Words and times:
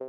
Hey, 0.00 0.06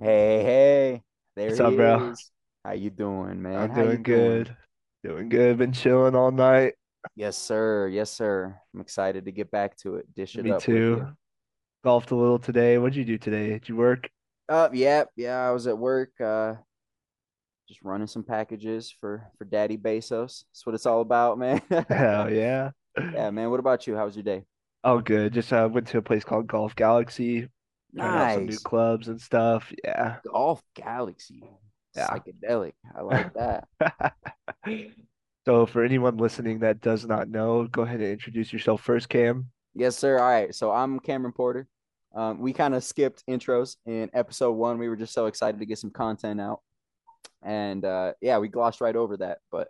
hey, 0.00 1.02
there 1.36 1.48
What's 1.48 1.60
up, 1.60 1.76
bro? 1.76 1.98
is. 2.12 2.30
How 2.64 2.72
you 2.72 2.88
doing, 2.88 3.42
man? 3.42 3.54
I'm 3.64 3.70
How 3.70 3.82
you 3.82 3.98
doing 3.98 4.02
doing? 4.02 4.46
good. 4.46 4.56
Doing 5.04 5.28
good. 5.28 5.58
Been 5.58 5.72
chilling 5.72 6.14
all 6.14 6.30
night. 6.30 6.76
Yes, 7.16 7.36
sir. 7.36 7.88
Yes, 7.88 8.10
sir. 8.10 8.58
I'm 8.72 8.80
excited 8.80 9.26
to 9.26 9.32
get 9.32 9.50
back 9.50 9.76
to 9.78 9.96
it. 9.96 10.14
Dish 10.14 10.36
it 10.36 10.44
Me 10.44 10.50
up 10.50 10.62
with 10.62 10.64
too. 10.64 10.96
you. 10.96 11.08
Golfed 11.84 12.12
a 12.12 12.16
little 12.16 12.38
today. 12.38 12.78
What'd 12.78 12.96
you 12.96 13.04
do 13.04 13.18
today? 13.18 13.50
Did 13.50 13.68
you 13.68 13.76
work? 13.76 14.08
Uh, 14.48 14.70
yeah, 14.72 15.04
yeah. 15.16 15.46
I 15.46 15.50
was 15.50 15.66
at 15.66 15.76
work, 15.78 16.18
uh, 16.18 16.54
just 17.70 17.82
running 17.82 18.08
some 18.08 18.24
packages 18.24 18.92
for 19.00 19.30
for 19.38 19.44
Daddy 19.44 19.78
Bezos. 19.78 20.44
That's 20.50 20.66
what 20.66 20.74
it's 20.74 20.86
all 20.86 21.02
about, 21.02 21.38
man. 21.38 21.62
Hell 21.88 22.28
yeah. 22.32 22.72
Yeah, 22.98 23.30
man. 23.30 23.48
What 23.50 23.60
about 23.60 23.86
you? 23.86 23.94
How 23.94 24.06
was 24.06 24.16
your 24.16 24.24
day? 24.24 24.42
Oh, 24.82 25.00
good. 25.00 25.32
Just 25.32 25.52
uh, 25.52 25.68
went 25.70 25.86
to 25.88 25.98
a 25.98 26.02
place 26.02 26.24
called 26.24 26.48
Golf 26.48 26.74
Galaxy. 26.74 27.48
Out 27.98 28.34
some 28.34 28.46
new 28.46 28.58
clubs 28.58 29.06
and 29.06 29.20
stuff. 29.20 29.72
Yeah. 29.84 30.16
Golf 30.26 30.60
Galaxy. 30.74 31.44
Yeah. 31.94 32.08
Psychedelic. 32.08 32.72
I 32.96 33.02
like 33.02 33.32
that. 33.34 33.68
So 35.46 35.64
for 35.64 35.82
anyone 35.82 36.18
listening 36.18 36.58
that 36.58 36.82
does 36.82 37.06
not 37.06 37.30
know, 37.30 37.66
go 37.66 37.80
ahead 37.80 38.00
and 38.00 38.10
introduce 38.10 38.52
yourself 38.52 38.82
first, 38.82 39.08
Cam. 39.08 39.46
Yes, 39.74 39.96
sir. 39.96 40.18
All 40.18 40.28
right. 40.28 40.54
So 40.54 40.70
I'm 40.70 41.00
Cameron 41.00 41.32
Porter. 41.32 41.66
Um, 42.14 42.40
we 42.40 42.52
kind 42.52 42.74
of 42.74 42.84
skipped 42.84 43.24
intros 43.26 43.76
in 43.86 44.10
episode 44.12 44.52
one. 44.52 44.78
We 44.78 44.90
were 44.90 44.96
just 44.96 45.14
so 45.14 45.26
excited 45.26 45.58
to 45.58 45.66
get 45.66 45.78
some 45.78 45.92
content 45.92 46.42
out. 46.42 46.60
And 47.42 47.84
uh, 47.84 48.12
yeah, 48.20 48.38
we 48.38 48.48
glossed 48.48 48.80
right 48.80 48.96
over 48.96 49.16
that. 49.18 49.38
But 49.50 49.68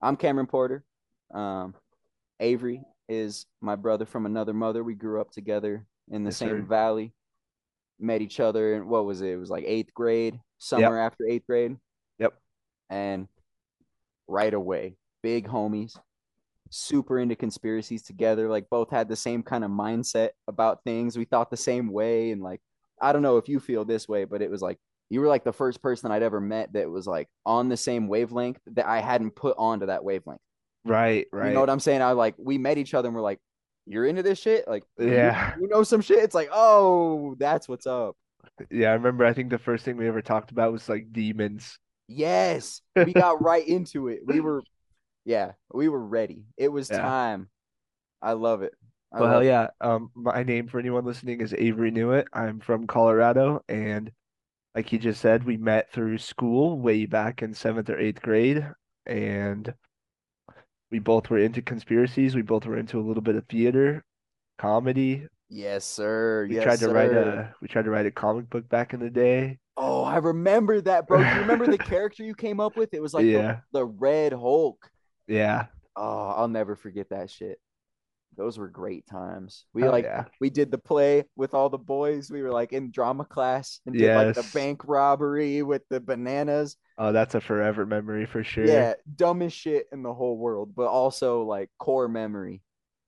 I'm 0.00 0.16
Cameron 0.16 0.46
Porter. 0.46 0.84
Um, 1.32 1.74
Avery 2.40 2.82
is 3.08 3.46
my 3.60 3.74
brother 3.74 4.06
from 4.06 4.26
another 4.26 4.52
mother. 4.54 4.84
We 4.84 4.94
grew 4.94 5.20
up 5.20 5.30
together 5.30 5.84
in 6.10 6.24
the 6.24 6.28
Yes, 6.28 6.36
same 6.36 6.62
sir. 6.62 6.62
valley, 6.62 7.12
met 7.98 8.22
each 8.22 8.40
other. 8.40 8.74
And 8.74 8.88
what 8.88 9.04
was 9.04 9.20
it? 9.20 9.30
It 9.30 9.36
was 9.36 9.50
like 9.50 9.64
eighth 9.66 9.92
grade, 9.94 10.38
summer 10.58 10.96
Yep. 10.96 11.06
after 11.06 11.26
eighth 11.26 11.46
grade. 11.46 11.76
Yep. 12.18 12.34
And 12.90 13.28
right 14.28 14.54
away, 14.54 14.96
big 15.22 15.48
homies, 15.48 15.98
super 16.70 17.18
into 17.18 17.34
conspiracies 17.34 18.02
together. 18.02 18.48
Like 18.48 18.70
both 18.70 18.90
had 18.90 19.08
the 19.08 19.16
same 19.16 19.42
kind 19.42 19.64
of 19.64 19.70
mindset 19.70 20.30
about 20.46 20.84
things. 20.84 21.16
We 21.18 21.24
thought 21.24 21.50
the 21.50 21.56
same 21.56 21.90
way. 21.92 22.30
And 22.30 22.42
like, 22.42 22.60
I 23.00 23.12
don't 23.12 23.22
know 23.22 23.38
if 23.38 23.48
you 23.48 23.58
feel 23.58 23.84
this 23.84 24.08
way, 24.08 24.24
but 24.24 24.42
it 24.42 24.50
was 24.50 24.62
like 24.62 24.78
you 25.10 25.20
were 25.20 25.26
like 25.28 25.44
the 25.44 25.52
first 25.52 25.80
person 25.82 26.10
I'd 26.10 26.22
ever 26.22 26.40
met 26.40 26.72
that 26.74 26.90
was 26.90 27.06
like 27.06 27.28
on 27.46 27.68
the 27.68 27.76
same 27.76 28.08
wavelength 28.08 28.60
that 28.74 28.86
I 28.86 29.00
hadn't 29.00 29.32
put 29.32 29.56
onto 29.58 29.86
that 29.86 30.04
wavelength. 30.04 30.40
Right, 30.84 31.26
right. 31.32 31.48
You 31.48 31.54
know 31.54 31.60
what 31.60 31.70
I'm 31.70 31.80
saying? 31.80 32.02
I 32.02 32.12
like 32.12 32.34
we 32.38 32.58
met 32.58 32.78
each 32.78 32.94
other 32.94 33.08
and 33.08 33.14
we're 33.14 33.22
like, 33.22 33.40
You're 33.86 34.06
into 34.06 34.22
this 34.22 34.38
shit? 34.38 34.66
Like 34.68 34.84
Yeah. 34.98 35.54
you 35.60 35.68
know 35.68 35.82
some 35.82 36.00
shit? 36.00 36.18
It's 36.22 36.34
like, 36.34 36.50
oh, 36.52 37.34
that's 37.38 37.68
what's 37.68 37.86
up. 37.86 38.16
Yeah, 38.70 38.90
I 38.90 38.94
remember 38.94 39.24
I 39.24 39.32
think 39.32 39.50
the 39.50 39.58
first 39.58 39.84
thing 39.84 39.96
we 39.96 40.08
ever 40.08 40.22
talked 40.22 40.50
about 40.50 40.72
was 40.72 40.88
like 40.88 41.12
demons. 41.12 41.78
Yes. 42.06 42.80
We 42.96 43.12
got 43.12 43.42
right 43.42 43.66
into 43.66 44.08
it. 44.08 44.20
We 44.26 44.40
were 44.40 44.62
yeah, 45.24 45.52
we 45.72 45.88
were 45.88 46.04
ready. 46.04 46.44
It 46.56 46.68
was 46.68 46.88
Yeah. 46.90 46.98
time. 47.02 47.48
I 48.22 48.32
love 48.32 48.62
it. 48.62 48.72
I 49.12 49.20
Well, 49.20 49.28
hell 49.28 49.38
love 49.38 49.44
it. 49.44 49.48
yeah. 49.48 49.68
Um, 49.80 50.10
my 50.14 50.42
name 50.42 50.68
for 50.68 50.78
anyone 50.78 51.04
listening 51.04 51.40
is 51.40 51.54
Avery 51.56 51.90
Newitt. 51.90 52.26
I'm 52.32 52.60
from 52.60 52.86
Colorado, 52.86 53.62
and 53.68 54.10
like 54.78 54.88
he 54.88 54.96
just 54.96 55.20
said, 55.20 55.42
we 55.42 55.56
met 55.56 55.90
through 55.90 56.18
school 56.18 56.78
way 56.78 57.04
back 57.04 57.42
in 57.42 57.52
seventh 57.52 57.90
or 57.90 57.98
eighth 57.98 58.22
grade, 58.22 58.64
and 59.06 59.74
we 60.92 61.00
both 61.00 61.28
were 61.30 61.38
into 61.38 61.60
conspiracies. 61.60 62.36
We 62.36 62.42
both 62.42 62.64
were 62.64 62.76
into 62.76 63.00
a 63.00 63.02
little 63.02 63.20
bit 63.24 63.34
of 63.34 63.44
theater, 63.48 64.04
comedy. 64.56 65.26
Yes, 65.50 65.84
sir. 65.84 66.46
We 66.48 66.54
Yes, 66.54 66.62
tried 66.62 66.78
to 66.78 66.88
write 66.90 67.12
a 67.12 67.52
we 67.60 67.66
tried 67.66 67.86
to 67.86 67.90
write 67.90 68.06
a 68.06 68.12
comic 68.12 68.48
book 68.50 68.68
back 68.68 68.94
in 68.94 69.00
the 69.00 69.10
day. 69.10 69.58
Oh, 69.76 70.04
I 70.04 70.18
remember 70.18 70.80
that, 70.82 71.08
bro. 71.08 71.24
Do 71.24 71.24
you 71.34 71.40
remember 71.40 71.66
the 71.66 71.78
character 71.92 72.22
you 72.22 72.36
came 72.36 72.60
up 72.60 72.76
with? 72.76 72.94
It 72.94 73.02
was 73.02 73.14
like 73.14 73.26
the, 73.26 73.60
the 73.72 73.84
Red 73.84 74.32
Hulk. 74.32 74.88
yeah. 75.26 75.66
Oh, 75.96 76.28
I'll 76.36 76.46
never 76.46 76.76
forget 76.76 77.08
that 77.08 77.32
shit. 77.32 77.58
Those 78.38 78.58
were 78.58 78.68
great 78.68 79.04
times. 79.06 79.66
We 79.74 79.82
Hell 79.82 79.92
like 79.92 80.04
yeah. 80.04 80.24
we 80.40 80.48
did 80.50 80.70
the 80.70 80.78
play 80.78 81.24
with 81.36 81.52
all 81.54 81.68
the 81.68 81.78
boys. 81.78 82.30
We 82.30 82.42
were 82.42 82.52
like 82.52 82.72
in 82.72 82.90
drama 82.92 83.24
class 83.26 83.80
and 83.84 83.94
did 83.96 84.14
like 84.14 84.34
the 84.34 84.48
bank 84.54 84.82
robbery 84.86 85.62
with 85.62 85.82
the 85.90 86.00
bananas. 86.00 86.76
Oh, 86.96 87.12
that's 87.12 87.34
a 87.34 87.40
forever 87.40 87.84
memory 87.84 88.26
for 88.26 88.44
sure. 88.44 88.64
Yeah, 88.64 88.94
dumbest 89.16 89.56
shit 89.56 89.86
in 89.92 90.02
the 90.02 90.14
whole 90.14 90.38
world, 90.38 90.74
but 90.74 90.86
also 90.88 91.42
like 91.42 91.70
core 91.78 92.08
memory. 92.08 92.54
Yeah, 92.54 92.58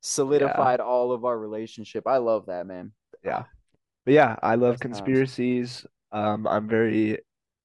Solidified 0.02 0.80
all 0.80 1.12
of 1.12 1.24
our 1.24 1.38
relationship. 1.38 2.06
I 2.06 2.18
love 2.18 2.46
that, 2.46 2.66
man. 2.66 2.92
yeah. 3.24 3.44
Ah, 3.44 3.48
But 4.04 4.14
yeah, 4.14 4.36
I 4.42 4.56
love 4.56 4.80
times. 4.80 4.80
conspiracies. 4.80 5.86
Um, 6.12 6.46
I'm 6.46 6.68
very 6.68 7.18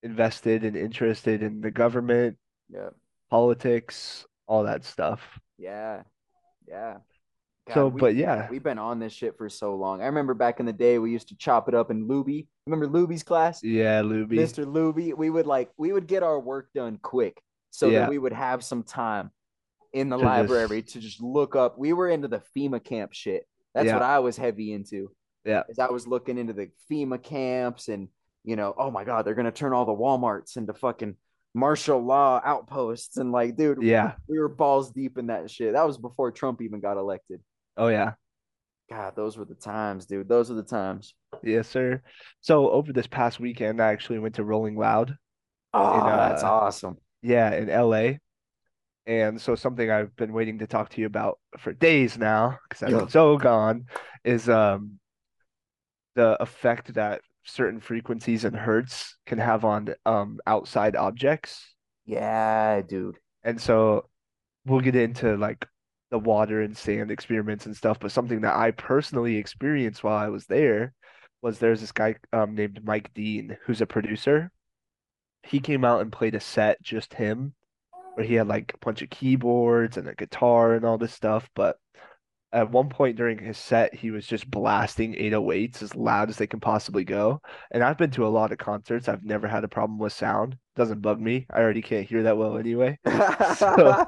invested 0.03 0.63
and 0.63 0.75
interested 0.77 1.41
in 1.43 1.61
the 1.61 1.71
government, 1.71 2.37
Yeah. 2.69 2.89
politics, 3.29 4.25
all 4.47 4.63
that 4.63 4.83
stuff. 4.85 5.21
Yeah. 5.57 6.03
Yeah. 6.67 6.97
So, 7.73 7.87
we 7.87 7.99
but 7.99 8.15
yeah, 8.15 8.47
we've 8.49 8.63
been 8.63 8.77
on 8.77 8.99
this 8.99 9.11
shit 9.11 9.37
for 9.37 9.49
so 9.49 9.75
long. 9.75 10.01
I 10.01 10.05
remember 10.05 10.33
back 10.33 10.59
in 10.59 10.67
the 10.67 10.73
day 10.73 10.99
we 10.99 11.11
used 11.11 11.29
to 11.29 11.37
chop 11.37 11.67
it 11.67 11.73
up 11.73 11.89
in 11.89 12.07
Luby. 12.07 12.47
Remember 12.67 12.87
Luby's 12.87 13.23
class? 13.23 13.63
yeah, 13.63 14.01
Luby. 14.01 14.33
Mr. 14.33 14.65
Luby. 14.65 15.17
We 15.17 15.29
would 15.29 15.47
like 15.47 15.71
we 15.77 15.91
would 15.91 16.05
get 16.05 16.21
our 16.21 16.39
work 16.39 16.69
done 16.75 16.99
quick 17.01 17.41
so 17.71 17.89
that 17.89 18.09
we 18.09 18.17
would 18.17 18.33
have 18.33 18.63
some 18.63 18.83
time 18.83 19.31
in 19.93 20.09
the 20.09 20.17
to 20.17 20.23
library 20.23 20.81
just 20.81 20.93
to 20.93 20.99
just 20.99 21.21
look 21.21 21.55
up. 21.55 21.77
We 21.77 21.93
were 21.93 22.09
into 22.09 22.27
the 22.27 22.41
FEMA 22.55 22.83
camp 22.83 23.13
shit. 23.13 23.47
That's 23.73 23.91
what 23.91 24.03
I 24.03 24.19
was 24.19 24.37
heavy 24.37 24.71
into. 24.71 25.11
yeah, 25.43 25.63
As 25.69 25.79
I 25.79 25.87
was 25.87 26.07
looking 26.07 26.37
into 26.37 26.53
the 26.53 26.69
FEMA 26.89 27.21
camps 27.21 27.87
and 27.87 28.09
you 28.43 28.55
know, 28.55 28.75
oh 28.77 28.91
my 28.91 29.03
God, 29.03 29.25
they're 29.25 29.33
gonna 29.33 29.51
turn 29.51 29.73
all 29.73 29.85
the 29.85 29.91
Walmarts 29.91 30.55
into 30.55 30.73
fucking 30.73 31.15
martial 31.55 31.99
law 31.99 32.39
outposts. 32.43 33.17
And 33.17 33.31
like, 33.31 33.55
dude, 33.55 33.81
yeah. 33.81 34.13
we 34.27 34.37
were 34.37 34.49
balls 34.49 34.91
deep 34.91 35.17
in 35.17 35.27
that 35.27 35.49
shit. 35.49 35.73
That 35.73 35.87
was 35.87 35.97
before 35.97 36.31
Trump 36.31 36.61
even 36.61 36.79
got 36.79 36.97
elected. 36.97 37.41
Oh 37.77 37.87
yeah. 37.87 38.13
God, 38.89 39.15
those 39.15 39.37
were 39.37 39.45
the 39.45 39.55
times, 39.55 40.05
dude. 40.05 40.29
Those 40.29 40.51
are 40.51 40.55
the 40.55 40.63
times. 40.63 41.15
Yes, 41.43 41.67
sir. 41.67 42.01
So 42.41 42.69
over 42.69 42.93
this 42.93 43.07
past 43.07 43.39
weekend, 43.39 43.81
I 43.81 43.91
actually 43.91 44.19
went 44.19 44.35
to 44.35 44.43
Rolling 44.43 44.77
Loud 44.77 45.09
in 45.09 45.15
Oh, 45.73 46.05
that's 46.17 46.43
uh 46.43 46.47
awesome. 46.47 46.97
yeah, 47.21 47.53
in 47.55 47.69
LA. 47.69 48.19
And 49.07 49.39
so 49.39 49.55
something 49.55 49.89
I've 49.91 50.15
been 50.15 50.33
waiting 50.33 50.59
to 50.59 50.67
talk 50.67 50.89
to 50.89 51.01
you 51.01 51.07
about 51.07 51.39
for 51.59 51.73
days 51.73 52.17
now, 52.17 52.59
because 52.69 52.91
Yeah. 52.91 53.07
so 53.07 53.37
gone, 53.37 53.85
is 54.23 54.49
um 54.49 54.99
the 56.15 56.41
effect 56.41 56.93
that 56.93 57.21
certain 57.43 57.79
frequencies 57.79 58.45
and 58.45 58.55
hertz 58.55 59.17
can 59.25 59.37
have 59.37 59.65
on 59.65 59.93
um 60.05 60.39
outside 60.47 60.95
objects. 60.95 61.75
Yeah, 62.05 62.81
dude. 62.81 63.17
And 63.43 63.59
so 63.61 64.09
we'll 64.65 64.81
get 64.81 64.95
into 64.95 65.37
like 65.37 65.67
the 66.15 66.19
water 66.19 66.61
and 66.61 66.77
sand 66.77 67.11
experiments 67.11 67.65
and 67.65 67.75
stuff, 67.75 67.99
but 67.99 68.09
something 68.09 68.39
that 68.39 68.55
I 68.55 68.71
personally 68.71 69.35
experienced 69.35 70.01
while 70.01 70.15
I 70.17 70.29
was 70.29 70.45
there 70.45 70.93
was 71.41 71.59
there's 71.59 71.81
this 71.81 71.91
guy 71.91 72.15
um 72.31 72.55
named 72.55 72.79
Mike 72.85 73.13
Dean 73.13 73.57
who's 73.65 73.81
a 73.81 73.85
producer. 73.85 74.49
He 75.43 75.59
came 75.59 75.83
out 75.83 75.99
and 75.99 76.13
played 76.13 76.33
a 76.33 76.39
set, 76.39 76.81
just 76.81 77.13
him, 77.13 77.53
where 78.13 78.25
he 78.25 78.35
had 78.35 78.47
like 78.47 78.71
a 78.73 78.85
bunch 78.85 79.01
of 79.01 79.09
keyboards 79.09 79.97
and 79.97 80.07
a 80.07 80.15
guitar 80.15 80.73
and 80.73 80.85
all 80.85 80.97
this 80.97 81.13
stuff, 81.13 81.49
but 81.53 81.75
at 82.53 82.71
one 82.71 82.87
point 82.87 83.17
during 83.17 83.37
his 83.37 83.57
set, 83.57 83.93
he 83.93 84.11
was 84.11 84.25
just 84.25 84.49
blasting 84.49 85.15
808s 85.15 85.83
as 85.83 85.93
loud 85.93 86.29
as 86.29 86.37
they 86.37 86.47
can 86.47 86.61
possibly 86.61 87.03
go. 87.03 87.41
And 87.71 87.83
I've 87.83 87.97
been 87.97 88.11
to 88.11 88.25
a 88.25 88.29
lot 88.29 88.53
of 88.53 88.57
concerts. 88.57 89.09
I've 89.09 89.25
never 89.25 89.49
had 89.49 89.65
a 89.65 89.67
problem 89.67 89.99
with 89.99 90.13
sound. 90.13 90.57
Doesn't 90.77 91.01
bug 91.01 91.19
me. 91.19 91.45
I 91.49 91.59
already 91.59 91.81
can't 91.81 92.07
hear 92.07 92.23
that 92.23 92.37
well 92.37 92.57
anyway. 92.57 92.97
So, 93.57 94.05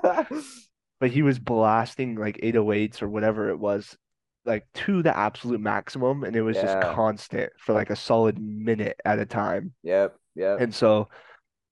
but 1.00 1.12
he 1.12 1.22
was 1.22 1.40
blasting 1.40 2.16
like 2.16 2.38
808s 2.38 3.02
or 3.02 3.10
whatever 3.10 3.50
it 3.50 3.60
was, 3.60 3.98
like 4.46 4.66
to 4.74 5.04
the 5.04 5.16
absolute 5.16 5.62
maximum. 5.62 6.24
And 6.24 6.36
it 6.36 6.42
was 6.42 6.58
just 6.58 6.80
constant 6.82 7.52
for 7.60 7.74
like 7.74 7.90
a 7.90 7.96
solid 7.96 8.40
minute 8.40 9.00
at 9.06 9.20
a 9.20 9.26
time. 9.26 9.74
Yep. 9.84 10.16
Yep. 10.36 10.62
And 10.62 10.74
so 10.74 11.10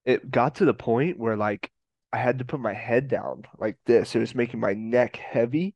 it 0.06 0.30
got 0.30 0.56
to 0.56 0.66
the 0.66 0.74
point 0.74 1.19
where 1.19 1.38
like 1.38 1.72
I 2.13 2.18
had 2.18 2.39
to 2.39 2.45
put 2.45 2.60
my 2.60 2.74
head 2.74 3.07
down 3.07 3.44
like 3.60 3.77
this. 3.86 4.16
It 4.16 4.19
was 4.19 4.36
making 4.36 4.60
my 4.60 4.74
neck 4.74 5.16
heavy 5.16 5.75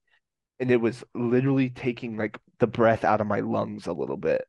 and 0.60 0.72
it 0.72 0.78
was 0.80 1.04
literally 1.16 1.70
taking 1.70 2.18
like 2.18 2.38
the 2.60 2.68
breath 2.68 3.04
out 3.04 3.22
of 3.22 3.28
my 3.28 3.40
lungs 3.40 3.88
a 3.88 3.94
little 3.94 4.18
bit. 4.18 4.46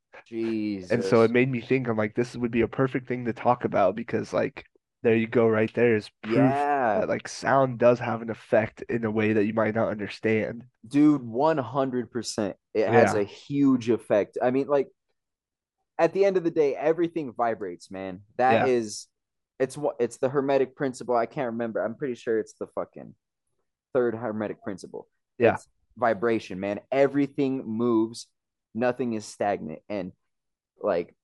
And 0.91 1.03
so 1.03 1.23
it 1.23 1.31
made 1.31 1.51
me 1.51 1.61
think, 1.61 1.89
I'm 1.89 1.97
like, 1.97 2.15
this 2.15 2.37
would 2.37 2.51
be 2.51 2.61
a 2.61 2.69
perfect 2.69 3.09
thing 3.09 3.25
to 3.25 3.33
talk 3.33 3.65
about 3.65 3.97
because 3.97 4.33
like 4.33 4.65
there 5.03 5.17
you 5.17 5.27
go 5.27 5.49
right 5.49 5.73
there 5.75 5.97
is 5.97 6.11
proof 6.23 6.37
Yeah. 6.37 7.01
that 7.01 7.09
like 7.09 7.27
sound 7.29 7.79
does 7.79 7.99
have 7.99 8.23
an 8.23 8.31
effect 8.31 8.83
in 8.83 9.05
a 9.05 9.11
way 9.11 9.33
that 9.33 9.45
you 9.47 9.55
might 9.55 9.75
not 9.75 9.89
understand. 9.89 10.65
Dude, 10.87 11.23
100%. 11.23 12.55
It 12.75 12.89
has 12.89 13.15
Yeah. 13.15 13.21
a 13.21 13.25
huge 13.25 13.89
effect. 13.91 14.37
I 14.43 14.51
mean, 14.51 14.67
like, 14.67 14.89
at 15.99 16.13
the 16.13 16.25
end 16.25 16.37
of 16.37 16.45
the 16.45 16.51
day, 16.51 16.75
everything 16.77 17.33
vibrates, 17.33 17.91
man. 17.91 18.23
That 18.37 18.67
Yeah. 18.67 18.75
is 18.75 19.07
it's 19.59 19.77
what 19.77 19.97
it's 20.01 20.17
the 20.17 20.29
hermetic 20.31 20.75
principle. 20.75 21.15
I 21.15 21.27
can't 21.27 21.53
remember. 21.53 21.85
I'm 21.85 21.95
pretty 21.95 22.15
sure 22.15 22.39
it's 22.39 22.55
the 22.55 22.67
fucking 22.69 23.15
third 23.93 24.15
hermetic 24.15 24.63
principle. 24.63 25.07
Yeah. 25.39 25.55
It's 25.55 25.69
vibration, 25.99 26.59
man. 26.61 26.81
Everything 26.91 27.67
moves, 27.67 28.27
nothing 28.75 29.13
is 29.13 29.27
stagnant. 29.27 29.83
And 29.91 30.13
like 30.81 31.15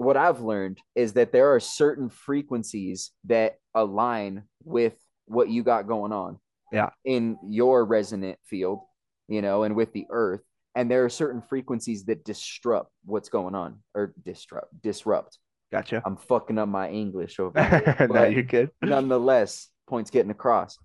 what 0.00 0.16
I've 0.16 0.40
learned 0.40 0.78
is 0.94 1.12
that 1.12 1.30
there 1.30 1.52
are 1.54 1.60
certain 1.60 2.08
frequencies 2.08 3.10
that 3.24 3.56
align 3.74 4.44
with 4.64 4.94
what 5.26 5.48
you 5.50 5.62
got 5.62 5.86
going 5.86 6.10
on 6.12 6.38
Yeah. 6.72 6.90
in 7.04 7.38
your 7.44 7.84
resonant 7.84 8.38
field, 8.44 8.80
you 9.28 9.42
know, 9.42 9.62
and 9.64 9.76
with 9.76 9.92
the 9.92 10.06
earth. 10.10 10.40
And 10.74 10.90
there 10.90 11.04
are 11.04 11.10
certain 11.10 11.42
frequencies 11.42 12.04
that 12.06 12.24
disrupt 12.24 12.90
what's 13.04 13.28
going 13.28 13.54
on 13.54 13.82
or 13.94 14.14
disrupt, 14.24 14.80
disrupt. 14.80 15.38
Gotcha. 15.70 16.00
I'm 16.06 16.16
fucking 16.16 16.56
up 16.58 16.68
my 16.68 16.88
English 16.90 17.38
over 17.38 17.62
here. 17.62 18.08
No, 18.10 18.24
you're 18.24 18.42
good. 18.42 18.70
nonetheless, 18.82 19.68
points 19.86 20.10
getting 20.10 20.30
across. 20.30 20.78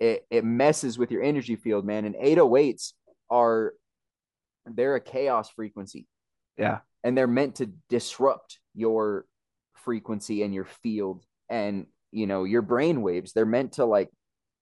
It 0.00 0.26
it 0.30 0.44
messes 0.44 0.98
with 0.98 1.12
your 1.12 1.22
energy 1.22 1.54
field, 1.56 1.84
man. 1.84 2.04
And 2.06 2.16
808s 2.16 2.92
are 3.30 3.74
they're 4.66 4.96
a 4.96 5.00
chaos 5.00 5.48
frequency 5.50 6.06
Yeah. 6.58 6.80
And 7.04 7.16
they're 7.16 7.26
meant 7.26 7.56
to 7.56 7.66
disrupt 7.88 8.58
your 8.74 9.24
frequency 9.74 10.42
and 10.42 10.54
your 10.54 10.64
field 10.64 11.24
and 11.50 11.86
you 12.10 12.26
know 12.26 12.44
your 12.44 12.62
brain 12.62 13.02
waves. 13.02 13.32
They're 13.32 13.46
meant 13.46 13.72
to 13.74 13.84
like 13.84 14.10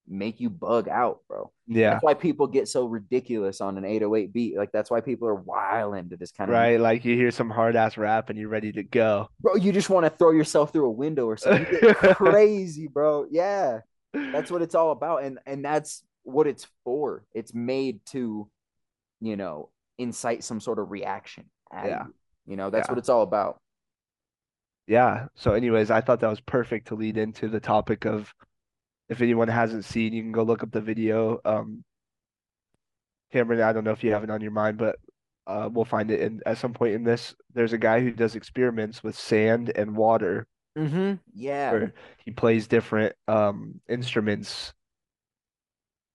make 0.08 0.40
you 0.40 0.50
bug 0.50 0.88
out, 0.88 1.20
bro. 1.28 1.52
Yeah. 1.68 1.90
That's 1.90 2.02
why 2.02 2.14
people 2.14 2.46
get 2.48 2.66
so 2.66 2.86
ridiculous 2.86 3.60
on 3.60 3.78
an 3.78 3.84
808 3.84 4.32
beat. 4.32 4.56
Like 4.56 4.72
that's 4.72 4.90
why 4.90 5.00
people 5.00 5.28
are 5.28 5.34
wild 5.36 5.94
into 5.94 6.16
this 6.16 6.32
kind 6.32 6.50
of 6.50 6.54
Right. 6.54 6.80
Like 6.80 7.04
you 7.04 7.14
hear 7.14 7.30
some 7.30 7.48
hard 7.50 7.76
ass 7.76 7.96
rap 7.96 8.28
and 8.30 8.38
you're 8.38 8.48
ready 8.48 8.72
to 8.72 8.82
go. 8.82 9.28
bro. 9.40 9.54
You 9.54 9.70
just 9.72 9.88
want 9.90 10.06
to 10.06 10.10
throw 10.10 10.32
yourself 10.32 10.72
through 10.72 10.86
a 10.86 10.90
window 10.90 11.26
or 11.26 11.36
something. 11.36 11.66
Crazy, 12.14 12.88
bro. 12.88 13.26
Yeah. 13.30 13.80
that's 14.12 14.50
what 14.50 14.62
it's 14.62 14.74
all 14.74 14.90
about 14.90 15.22
and 15.22 15.38
and 15.46 15.64
that's 15.64 16.02
what 16.24 16.48
it's 16.48 16.66
for 16.84 17.24
it's 17.32 17.54
made 17.54 18.00
to 18.06 18.48
you 19.20 19.36
know 19.36 19.68
incite 19.98 20.42
some 20.42 20.58
sort 20.60 20.80
of 20.80 20.90
reaction 20.90 21.44
Yeah. 21.72 22.06
you. 22.06 22.14
You 22.46 22.56
know 22.56 22.70
that's 22.70 22.88
Yeah. 22.88 22.92
what 22.92 22.98
it's 22.98 23.08
all 23.08 23.22
about 23.22 23.60
Yeah. 24.86 25.28
So, 25.34 25.52
anyways, 25.52 25.90
I 25.90 26.00
thought 26.00 26.20
that 26.20 26.28
was 26.28 26.40
perfect 26.40 26.88
to 26.88 26.96
lead 26.96 27.16
into 27.16 27.48
the 27.48 27.60
topic 27.60 28.04
of 28.06 28.34
if 29.08 29.20
anyone 29.20 29.48
hasn't 29.48 29.84
seen, 29.84 30.12
you 30.12 30.22
can 30.22 30.32
go 30.32 30.42
look 30.42 30.62
up 30.62 30.72
the 30.72 30.80
video. 30.80 31.38
Um, 31.44 31.84
Cameron, 33.32 33.60
I 33.60 33.72
don't 33.72 33.84
know 33.84 33.92
if 33.92 34.02
you 34.02 34.12
have 34.12 34.24
it 34.24 34.30
on 34.30 34.40
your 34.40 34.50
mind, 34.50 34.78
but 34.78 34.98
uh, 35.46 35.68
we'll 35.72 35.84
find 35.84 36.10
it 36.10 36.20
in 36.20 36.40
at 36.46 36.58
some 36.58 36.72
point 36.72 36.94
in 36.94 37.04
this. 37.04 37.34
There's 37.54 37.72
a 37.72 37.78
guy 37.78 38.00
who 38.00 38.10
does 38.12 38.34
experiments 38.34 39.02
with 39.02 39.16
sand 39.16 39.70
and 39.74 39.96
water 39.96 40.46
mm-hmm. 40.78 41.14
yeah 41.34 41.72
where 41.72 41.94
he 42.24 42.30
plays 42.30 42.68
different 42.68 43.14
um 43.26 43.80
instruments 43.88 44.72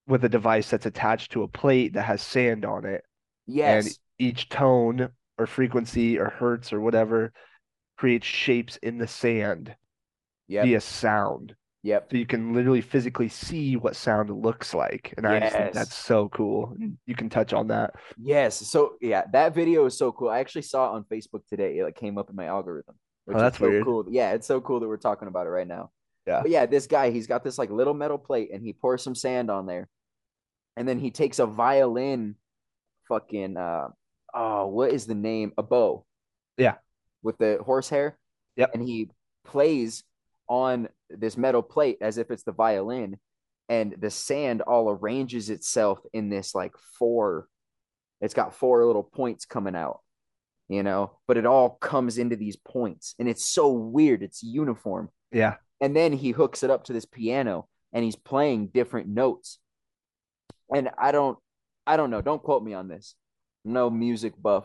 with 0.06 0.24
a 0.24 0.28
device 0.28 0.70
that's 0.70 0.86
attached 0.86 1.32
to 1.32 1.42
a 1.42 1.48
plate 1.48 1.94
that 1.94 2.02
has 2.02 2.22
sand 2.22 2.64
on 2.64 2.84
it. 2.84 3.04
Yes. 3.46 3.86
And 3.86 3.98
each 4.18 4.48
tone 4.48 5.10
or 5.38 5.46
frequency 5.46 6.18
or 6.18 6.30
hertz 6.30 6.72
or 6.72 6.80
whatever 6.80 7.32
creates 7.98 8.26
shapes 8.26 8.76
in 8.82 8.98
the 8.98 9.06
sand 9.06 9.74
yep 10.48 10.64
via 10.64 10.80
sound. 10.80 11.54
yep 11.82 12.08
So 12.10 12.16
you 12.18 12.26
can 12.26 12.52
literally 12.54 12.80
physically 12.82 13.28
see 13.28 13.76
what 13.76 13.96
sound 13.96 14.30
looks 14.30 14.74
like. 14.74 15.14
And 15.16 15.26
I 15.26 15.40
just 15.40 15.56
think 15.56 15.72
that's 15.72 15.94
so 15.94 16.28
cool. 16.28 16.76
You 17.06 17.14
can 17.14 17.28
touch 17.30 17.52
on 17.52 17.68
that. 17.68 17.92
yes 18.18 18.54
so 18.56 18.94
yeah 19.00 19.24
that 19.32 19.54
video 19.54 19.84
is 19.86 19.96
so 19.98 20.12
cool 20.12 20.28
i 20.28 20.38
actually 20.40 20.62
saw 20.62 20.90
it 20.92 20.96
on 20.96 21.04
facebook 21.04 21.42
today 21.48 21.78
it 21.78 21.84
like 21.84 21.96
came 21.96 22.18
up 22.18 22.28
in 22.30 22.36
my 22.36 22.46
algorithm 22.46 22.94
which 23.24 23.36
Oh, 23.36 23.40
that's 23.40 23.58
so 23.58 23.68
weird. 23.68 23.84
cool 23.84 24.04
yeah 24.08 24.32
it's 24.32 24.46
so 24.46 24.60
cool 24.60 24.80
that 24.80 24.88
we're 24.88 24.96
talking 24.98 25.28
about 25.28 25.46
it 25.46 25.50
right 25.50 25.66
now 25.66 25.90
Yeah. 26.26 26.42
but 26.42 26.50
yeah 26.50 26.66
this 26.66 26.86
guy 26.86 27.10
he's 27.10 27.26
got 27.26 27.42
this 27.44 27.58
like 27.58 27.70
little 27.70 27.94
metal 27.94 28.18
plate 28.18 28.50
and 28.52 28.62
he 28.62 28.72
pours 28.72 29.02
some 29.02 29.14
sand 29.14 29.50
on 29.50 29.66
there 29.66 29.88
and 30.76 30.86
then 30.88 30.98
he 30.98 31.10
takes 31.10 31.38
a 31.40 31.46
violin 31.46 32.36
fucking 33.08 33.56
uh 33.56 33.88
oh 34.36 34.66
what 34.68 34.92
is 34.92 35.06
the 35.06 35.14
name? 35.16 35.52
A 35.58 35.62
bow. 35.64 36.04
Yeah. 36.56 36.74
with 37.22 37.38
the 37.38 37.58
horsehair 37.64 38.16
Yep. 38.56 38.70
and 38.74 38.82
he 38.82 39.10
plays 39.44 40.04
on 40.48 40.88
this 41.10 41.36
metal 41.36 41.62
plate 41.62 41.98
as 42.00 42.16
if 42.18 42.30
it's 42.30 42.44
the 42.44 42.52
violin 42.52 43.18
and 43.68 43.94
the 43.98 44.10
sand 44.10 44.62
all 44.62 44.88
arranges 44.88 45.50
itself 45.50 45.98
in 46.12 46.28
this 46.30 46.54
like 46.54 46.72
four 46.98 47.48
it's 48.20 48.32
got 48.34 48.54
four 48.54 48.84
little 48.86 49.02
points 49.02 49.44
coming 49.44 49.74
out 49.76 50.00
you 50.68 50.82
know? 50.82 51.12
But 51.28 51.36
it 51.36 51.46
all 51.46 51.70
comes 51.70 52.18
into 52.18 52.34
these 52.34 52.56
points 52.56 53.14
and 53.20 53.28
it's 53.28 53.44
so 53.46 53.70
weird 53.70 54.22
it's 54.22 54.42
uniform. 54.42 55.10
Yeah. 55.32 55.56
and 55.80 55.94
then 55.94 56.12
he 56.12 56.30
hooks 56.30 56.62
it 56.62 56.70
up 56.70 56.84
to 56.84 56.92
this 56.92 57.04
piano 57.04 57.68
and 57.92 58.02
he's 58.04 58.16
playing 58.16 58.68
different 58.68 59.08
notes. 59.08 59.58
And 60.74 60.90
i 60.98 61.12
don't 61.12 61.38
i 61.86 61.96
don't 61.96 62.10
know 62.10 62.22
don't 62.22 62.42
quote 62.42 62.64
me 62.64 62.72
on 62.74 62.88
this 62.88 63.14
no 63.66 63.90
music 63.90 64.32
buff 64.40 64.64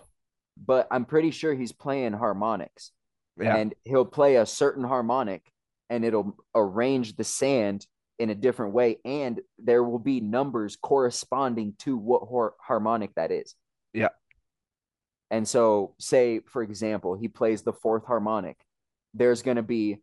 but 0.63 0.87
i'm 0.91 1.05
pretty 1.05 1.31
sure 1.31 1.53
he's 1.53 1.71
playing 1.71 2.13
harmonics. 2.13 2.91
Yeah. 3.39 3.55
and 3.55 3.73
he'll 3.85 4.05
play 4.05 4.35
a 4.35 4.45
certain 4.45 4.83
harmonic 4.83 5.41
and 5.89 6.05
it'll 6.05 6.35
arrange 6.53 7.15
the 7.15 7.23
sand 7.23 7.87
in 8.19 8.29
a 8.29 8.35
different 8.35 8.73
way. 8.73 8.99
And 9.03 9.39
there 9.57 9.83
will 9.83 9.99
be 9.99 10.19
numbers 10.19 10.75
corresponding 10.75 11.73
to 11.79 11.97
what 11.97 12.21
hor- 12.23 12.55
harmonic 12.59 13.15
that 13.15 13.31
is. 13.31 13.55
Yeah. 13.93 14.09
and 15.31 15.47
so 15.47 15.95
say 15.97 16.41
for 16.45 16.61
example 16.61 17.15
he 17.15 17.27
plays 17.29 17.63
the 17.63 17.73
fourth 17.73 18.05
harmonic. 18.05 18.57
There's 19.13 19.41
going 19.41 19.57
to 19.57 19.63
be 19.63 19.97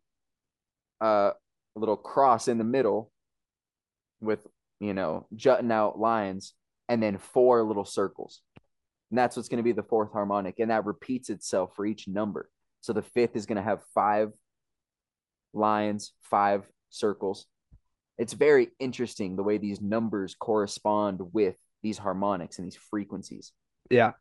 a 0.99 1.31
little 1.75 1.97
cross 1.97 2.47
in 2.47 2.57
the 2.57 2.63
middle 2.63 3.11
with 4.19 4.45
you 4.79 4.93
know 4.93 5.27
jutting 5.35 5.71
out 5.71 5.97
lines 5.97 6.53
and 6.89 7.01
then 7.01 7.17
four 7.17 7.63
little 7.63 7.85
circles 7.85 8.41
and 9.11 9.17
that's 9.17 9.35
what's 9.35 9.49
going 9.49 9.57
to 9.57 9.63
be 9.63 9.71
the 9.71 9.83
fourth 9.83 10.11
harmonic 10.11 10.59
and 10.59 10.71
that 10.71 10.85
repeats 10.85 11.29
itself 11.29 11.71
for 11.75 11.85
each 11.85 12.07
number 12.07 12.49
so 12.81 12.93
the 12.93 13.01
fifth 13.01 13.35
is 13.35 13.45
going 13.45 13.57
to 13.57 13.61
have 13.63 13.81
five 13.93 14.31
lines 15.53 16.13
five 16.21 16.63
circles 16.89 17.47
it's 18.17 18.33
very 18.33 18.69
interesting 18.79 19.35
the 19.35 19.43
way 19.43 19.57
these 19.57 19.81
numbers 19.81 20.35
correspond 20.39 21.19
with 21.33 21.55
these 21.83 21.97
harmonics 21.97 22.57
and 22.59 22.67
these 22.67 22.77
frequencies 22.89 23.53
Yeah. 23.89 24.13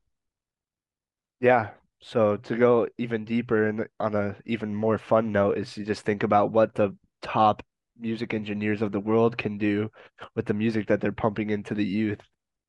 Yeah. 1.41 1.70
So 2.00 2.37
to 2.37 2.56
go 2.56 2.88
even 2.96 3.25
deeper 3.25 3.67
and 3.69 3.88
on 3.99 4.14
a 4.14 4.37
even 4.46 4.75
more 4.75 4.99
fun 4.99 5.32
note 5.32 5.58
is 5.58 5.75
to 5.75 5.84
just 5.84 6.02
think 6.05 6.23
about 6.23 6.52
what 6.52 6.75
the 6.75 6.96
top 7.23 7.62
music 7.98 8.32
engineers 8.34 8.82
of 8.82 8.93
the 8.93 9.01
world 9.01 9.36
can 9.36 9.58
do 9.58 9.91
with 10.36 10.46
the 10.46 10.55
music 10.55 10.86
that 10.89 11.01
they're 11.01 11.12
pumping 11.12 11.51
into 11.51 11.74
the 11.74 11.84
youth. 11.84 12.20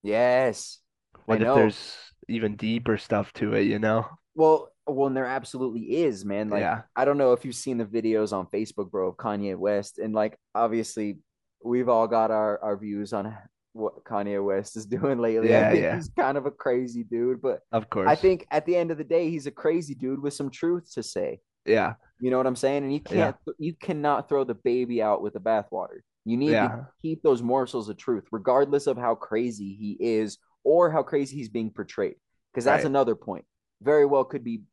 yes 0.03 0.79
What 1.25 1.37
I 1.37 1.39
if 1.41 1.43
know. 1.43 1.53
there's 1.53 1.95
even 2.29 2.55
deeper 2.55 2.97
stuff 2.97 3.31
to 3.33 3.53
it, 3.53 3.63
you 3.63 3.79
know? 3.79 4.05
well 4.35 4.69
well 4.87 5.07
and 5.07 5.17
there 5.17 5.25
absolutely 5.25 5.81
is 6.03 6.23
man 6.23 6.49
like 6.49 6.61
Yeah. 6.61 6.81
i 6.95 7.03
don't 7.03 7.17
know 7.17 7.33
if 7.33 7.43
you've 7.43 7.55
seen 7.55 7.77
the 7.77 7.85
videos 7.85 8.31
on 8.31 8.45
facebook 8.47 8.89
bro 8.89 9.09
of 9.09 9.17
kanye 9.17 9.55
west 9.57 9.97
and 9.99 10.13
like 10.13 10.37
obviously 10.55 11.17
we've 11.63 11.89
all 11.89 12.07
got 12.07 12.31
our 12.31 12.59
our 12.63 12.77
views 12.77 13.11
on 13.11 13.35
what 13.73 14.03
kanye 14.03 14.43
west 14.43 14.77
is 14.77 14.85
doing 14.97 15.19
lately 15.19 15.49
Yeah, 15.49 15.67
i 15.67 15.71
think 15.71 15.83
yeah. 15.83 15.95
he's 15.95 16.09
kind 16.17 16.37
of 16.37 16.45
a 16.45 16.51
crazy 16.51 17.03
dude 17.03 17.41
but 17.41 17.59
Of 17.71 17.89
course. 17.89 18.07
i 18.07 18.15
think 18.15 18.45
at 18.51 18.65
the 18.65 18.75
end 18.75 18.91
of 18.91 18.97
the 18.97 19.03
day 19.03 19.29
he's 19.29 19.45
a 19.47 19.51
crazy 19.51 19.93
dude 19.95 20.21
with 20.21 20.33
some 20.33 20.49
truth 20.49 20.91
to 20.93 21.03
say 21.03 21.39
Yeah. 21.65 21.93
You 22.21 22.31
know 22.31 22.37
what 22.37 22.47
I'm 22.47 22.55
saying? 22.57 22.83
And 22.83 22.93
you 22.93 22.99
can't 22.99 23.35
you 23.57 23.73
cannot 23.73 24.27
throw 24.27 24.43
the 24.43 24.55
baby 24.55 25.01
out 25.01 25.21
with 25.21 25.33
the 25.33 25.39
bathwater. 25.39 25.99
You 26.25 26.35
need 26.37 26.51
Yeah. 26.51 26.67
to 26.67 26.87
keep 27.01 27.21
those 27.23 27.41
morsels 27.41 27.87
of 27.89 27.95
truth, 27.97 28.25
regardless 28.31 28.87
of 28.87 28.97
how 28.97 29.15
crazy 29.15 29.73
he 29.81 29.95
is 29.99 30.37
or 30.63 30.91
how 30.91 31.03
crazy 31.03 31.37
he's 31.37 31.49
being 31.49 31.71
portrayed. 31.71 32.15
Because 32.51 32.65
that's 32.65 32.83
Right. 32.83 32.89
another 32.89 33.15
point. 33.15 33.45
Very 33.81 34.05
well 34.05 34.23
could 34.25 34.43
be 34.43 34.63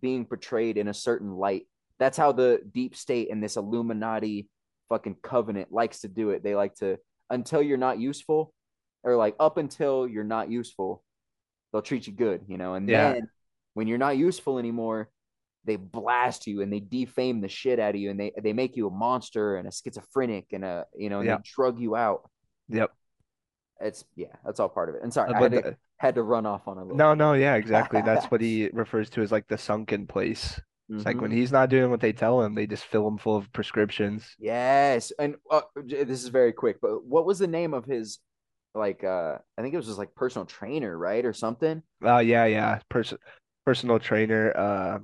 being 0.00 0.26
portrayed 0.26 0.76
in 0.76 0.88
a 0.88 0.94
certain 0.94 1.32
light. 1.36 1.66
That's 1.98 2.16
how 2.18 2.32
the 2.32 2.60
deep 2.72 2.96
state 2.96 3.30
and 3.30 3.42
this 3.42 3.56
Illuminati 3.56 4.48
fucking 4.88 5.16
covenant 5.22 5.72
likes 5.72 6.00
to 6.00 6.08
do 6.08 6.30
it. 6.30 6.42
They 6.42 6.54
like 6.54 6.74
to 6.76 6.98
until 7.30 7.62
you're 7.62 7.78
not 7.78 7.98
useful, 7.98 8.52
or 9.02 9.16
like 9.16 9.34
up 9.40 9.56
until 9.56 10.06
you're 10.06 10.24
not 10.24 10.50
useful, 10.50 11.02
they'll 11.72 11.80
treat 11.82 12.06
you 12.06 12.12
good, 12.12 12.44
you 12.48 12.58
know. 12.58 12.74
And 12.74 12.88
Yeah. 12.88 13.14
then 13.14 13.30
when 13.72 13.86
you're 13.88 13.96
not 13.98 14.16
useful 14.18 14.58
anymore, 14.58 15.08
they 15.64 15.76
blast 15.76 16.46
you 16.46 16.60
and 16.60 16.70
they 16.70 16.80
defame 16.80 17.40
the 17.40 17.48
shit 17.48 17.78
out 17.80 17.94
of 17.94 18.00
you 18.00 18.10
and 18.10 18.20
they 18.20 18.32
they 18.42 18.52
make 18.52 18.76
you 18.76 18.86
a 18.86 18.90
monster 18.90 19.56
and 19.56 19.66
a 19.66 19.72
schizophrenic 19.72 20.52
and 20.52 20.62
a 20.64 20.86
you 20.94 21.08
know 21.08 21.20
and 21.20 21.26
Yeah. 21.28 21.36
they 21.36 21.42
drug 21.44 21.80
you 21.80 21.96
out. 21.96 22.28
Yep. 22.68 22.92
It's 23.80 24.04
yeah, 24.16 24.34
that's 24.44 24.60
all 24.60 24.68
part 24.68 24.88
of 24.88 24.94
it. 24.94 25.02
And 25.02 25.12
sorry, 25.12 25.28
Uh, 25.28 25.34
I 25.34 25.40
but 25.40 25.52
had 25.52 25.52
to, 25.52 25.64
had 25.98 26.14
to 26.16 26.22
run 26.22 26.46
off 26.46 26.68
on 26.68 26.78
a 26.78 26.84
little. 26.84 26.96
no, 26.98 27.14
no, 27.14 27.32
yeah, 27.34 27.54
exactly. 27.56 28.00
That's 28.00 28.30
what 28.30 28.40
he 28.40 28.68
refers 28.72 29.10
to 29.10 29.22
as 29.22 29.32
like 29.32 29.48
the 29.48 29.58
sunken 29.58 30.06
place. 30.06 30.60
It's 30.96 31.04
like 31.06 31.20
Mhm. 31.20 31.20
when 31.20 31.30
he's 31.30 31.52
not 31.52 31.68
doing 31.70 31.90
what 31.90 32.00
they 32.00 32.12
tell 32.12 32.42
him, 32.42 32.54
they 32.54 32.66
just 32.66 32.84
fill 32.84 33.06
him 33.08 33.18
full 33.18 33.36
of 33.36 33.52
prescriptions. 33.52 34.36
Yes, 34.38 35.12
and 35.18 35.36
uh, 35.50 35.62
this 35.76 36.22
is 36.22 36.28
very 36.28 36.52
quick, 36.52 36.80
but 36.80 37.04
what 37.04 37.24
was 37.24 37.38
the 37.38 37.46
name 37.46 37.72
of 37.72 37.84
his 37.84 38.18
like? 38.74 39.04
uh 39.04 39.38
I 39.58 39.62
think 39.62 39.74
it 39.74 39.76
was 39.78 39.86
just 39.86 39.98
like 39.98 40.14
personal 40.14 40.46
trainer, 40.46 40.96
right, 40.96 41.24
or 41.24 41.32
something. 41.32 41.82
Oh 42.02 42.18
yeah, 42.18 42.44
yeah. 42.44 42.80
Person 42.88 43.18
personal 43.64 43.98
trainer, 43.98 44.52
uh 44.56 44.98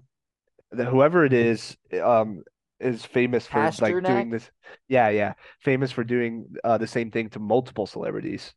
the, 0.73 0.85
whoever 0.87 1.25
it 1.25 1.33
is, 1.35 1.77
um 2.03 2.45
is 2.81 3.05
famous 3.07 3.47
for 3.47 3.75
like 3.81 4.05
doing 4.05 4.31
this. 4.31 4.51
Yeah, 4.89 5.11
yeah. 5.11 5.35
Famous 5.61 5.93
for 5.93 6.05
doing 6.05 6.47
uh, 6.65 6.79
the 6.79 6.87
same 6.89 7.11
thing 7.11 7.31
to 7.31 7.41
multiple 7.41 7.87
celebrities. 7.87 8.55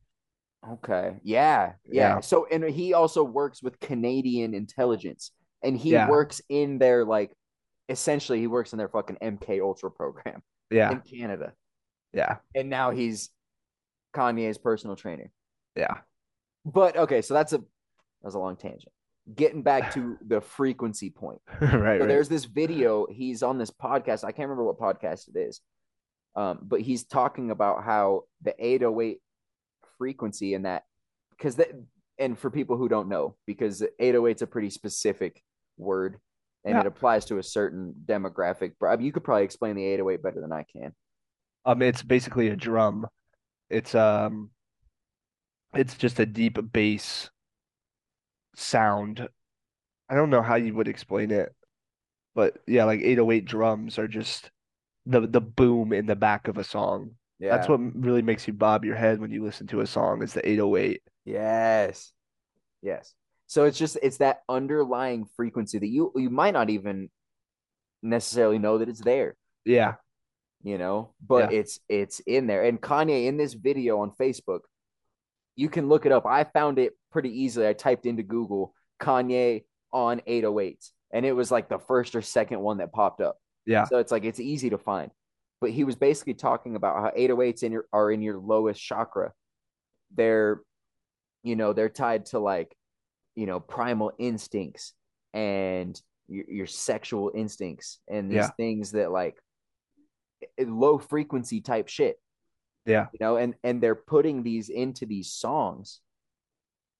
Okay. 0.71 1.19
Yeah. 1.23 1.73
Yeah. 1.85 2.15
Yeah. 2.15 2.19
So 2.21 2.47
and 2.51 2.63
he 2.63 2.93
also 2.93 3.23
works 3.23 3.61
with 3.61 3.79
Canadian 3.79 4.53
intelligence 4.53 5.31
and 5.61 5.77
he 5.77 5.91
Yeah. 5.91 6.09
works 6.09 6.41
in 6.49 6.77
their 6.79 7.03
like 7.05 7.31
essentially 7.89 8.39
he 8.39 8.47
works 8.47 8.71
in 8.71 8.77
their 8.77 8.87
fucking 8.89 9.17
MK 9.21 9.61
Ultra 9.61 9.91
program 9.91 10.41
Yeah. 10.71 10.91
in 10.91 11.01
Canada. 11.01 11.53
Yeah. 12.13 12.37
And 12.55 12.69
now 12.69 12.91
he's 12.91 13.29
Kanye's 14.15 14.57
personal 14.57 14.95
trainer. 14.95 15.31
Yeah. 15.75 15.97
But 16.65 16.95
okay, 16.95 17.21
so 17.21 17.33
that's 17.33 17.51
a 17.53 17.57
that 17.57 17.65
was 18.23 18.35
a 18.35 18.39
long 18.39 18.55
tangent. 18.55 18.91
Getting 19.35 19.63
back 19.63 19.93
to 19.95 20.17
the 20.25 20.39
frequency 20.39 21.09
point. 21.09 21.41
right, 21.61 21.71
So 21.71 21.77
right. 21.79 22.07
there's 22.07 22.29
this 22.29 22.45
video. 22.45 23.05
He's 23.11 23.43
on 23.43 23.57
this 23.57 23.71
podcast. 23.71 24.23
I 24.23 24.31
can't 24.31 24.47
remember 24.49 24.63
what 24.63 24.79
podcast 24.79 25.27
it 25.27 25.37
is, 25.37 25.59
um, 26.35 26.59
but 26.61 26.79
he's 26.81 27.03
talking 27.03 27.51
about 27.51 27.83
how 27.83 28.23
the 28.41 28.53
808 28.57 29.19
frequency 30.03 30.53
and 30.53 30.65
that 30.65 30.83
because 31.37 31.55
that 31.55 31.69
and 32.19 32.37
for 32.37 32.51
people 32.51 32.75
who 32.77 32.89
don't 32.89 33.07
know, 33.07 33.35
because 33.47 33.81
808 33.99 34.35
is 34.35 34.41
a 34.41 34.47
pretty 34.47 34.69
specific 34.69 35.41
word 35.77 36.17
and 36.65 36.73
Yeah. 36.75 36.81
it 36.81 36.87
applies 36.87 37.23
to 37.25 37.37
a 37.37 37.43
certain 37.43 37.93
demographic. 38.05 38.73
But 38.79 38.87
I 38.87 38.95
mean, 38.97 39.05
you 39.05 39.13
could 39.13 39.23
probably 39.23 39.45
explain 39.45 39.75
the 39.77 39.85
808 39.85 40.21
better 40.21 40.41
than 40.41 40.51
I 40.51 40.63
can. 40.63 40.93
Um, 41.65 41.81
it's 41.81 42.03
basically 42.03 42.49
a 42.49 42.55
drum. 42.57 43.07
It's 43.69 43.95
um, 43.95 44.51
it's 45.73 45.95
just 45.95 46.19
a 46.19 46.25
deep 46.25 46.57
bass 46.73 47.29
sound. 48.55 49.27
I 50.09 50.15
don't 50.15 50.29
know 50.29 50.41
how 50.41 50.55
you 50.55 50.73
would 50.75 50.89
explain 50.89 51.31
it, 51.31 51.55
but 52.35 52.57
yeah, 52.67 52.83
like 52.83 52.99
808 52.99 53.45
drums 53.45 53.97
are 53.97 54.07
just 54.09 54.51
the 55.05 55.21
the 55.21 55.41
boom 55.41 55.93
in 55.93 56.05
the 56.05 56.15
back 56.17 56.47
of 56.49 56.57
a 56.57 56.63
song. 56.63 57.11
Yeah. 57.43 57.57
That's 57.57 57.67
what 57.67 57.79
really 57.93 58.21
makes 58.21 58.47
you 58.47 58.53
bob 58.53 58.85
your 58.85 58.95
head 58.95 59.19
when 59.19 59.29
you 59.31 59.43
listen 59.43 59.67
to 59.67 59.81
a 59.81 59.85
song 59.87 60.23
is 60.23 60.31
the 60.33 60.47
808. 60.47 61.01
Yes. 61.25 62.11
Yes. 62.81 63.13
So 63.47 63.65
it's 63.65 63.77
just 63.77 63.97
it's 64.01 64.17
that 64.17 64.43
underlying 64.47 65.25
frequency 65.35 65.77
that 65.79 65.87
you 65.87 66.11
you 66.15 66.29
might 66.29 66.53
not 66.53 66.69
even 66.69 67.09
necessarily 68.01 68.59
know 68.59 68.77
that 68.77 68.87
it's 68.89 69.01
there. 69.01 69.35
Yeah. 69.65 69.95
you 70.63 70.77
know 70.77 71.13
but 71.25 71.51
Yeah. 71.51 71.59
it's 71.59 71.79
it's 71.89 72.19
in 72.21 72.47
there 72.47 72.63
and 72.63 72.79
kanye 72.81 73.25
in 73.27 73.35
this 73.37 73.53
video 73.53 73.99
on 73.99 74.11
facebook 74.11 74.61
you 75.57 75.67
can 75.69 75.89
look 75.89 76.05
it 76.05 76.11
up 76.13 76.25
i 76.25 76.45
found 76.45 76.79
it 76.79 76.93
pretty 77.11 77.41
easily 77.43 77.67
i 77.67 77.73
typed 77.73 78.05
into 78.05 78.23
google 78.23 78.73
kanye 79.01 79.63
on 79.91 80.21
808 80.25 80.79
and 81.13 81.25
it 81.25 81.33
was 81.33 81.51
like 81.51 81.67
the 81.67 81.79
first 81.79 82.15
or 82.15 82.21
second 82.21 82.61
one 82.61 82.77
that 82.77 82.93
popped 82.93 83.19
up 83.19 83.35
Yeah. 83.65 83.83
so 83.85 83.97
it's 83.99 84.11
like 84.11 84.23
it's 84.23 84.39
easy 84.39 84.69
to 84.69 84.77
find 84.77 85.11
but 85.61 85.71
he 85.71 85.83
was 85.83 85.95
basically 85.95 86.33
talking 86.33 86.75
about 86.75 87.01
how 87.01 87.11
808s 87.17 87.63
in 87.63 87.71
your 87.71 87.85
are 87.93 88.11
in 88.11 88.21
your 88.21 88.37
lowest 88.37 88.81
chakra 88.81 89.31
they're 90.15 90.61
you 91.43 91.55
know 91.55 91.73
they're 91.73 91.89
tied 91.89 92.25
to 92.27 92.39
like 92.39 92.75
you 93.35 93.45
know 93.45 93.59
primal 93.59 94.11
instincts 94.17 94.93
and 95.33 95.99
your, 96.27 96.45
your 96.47 96.67
sexual 96.67 97.31
instincts 97.35 97.99
and 98.07 98.29
these 98.31 98.37
Yeah. 98.37 98.49
things 98.57 98.91
that 98.91 99.11
like 99.11 99.35
eh, 100.57 100.65
low 100.67 100.97
frequency 100.97 101.61
type 101.61 101.87
shit 101.87 102.19
Yeah. 102.85 103.07
you 103.11 103.19
know 103.19 103.37
and 103.37 103.55
and 103.63 103.81
they're 103.81 103.95
putting 103.95 104.43
these 104.43 104.69
into 104.69 105.05
these 105.05 105.31
songs 105.31 105.99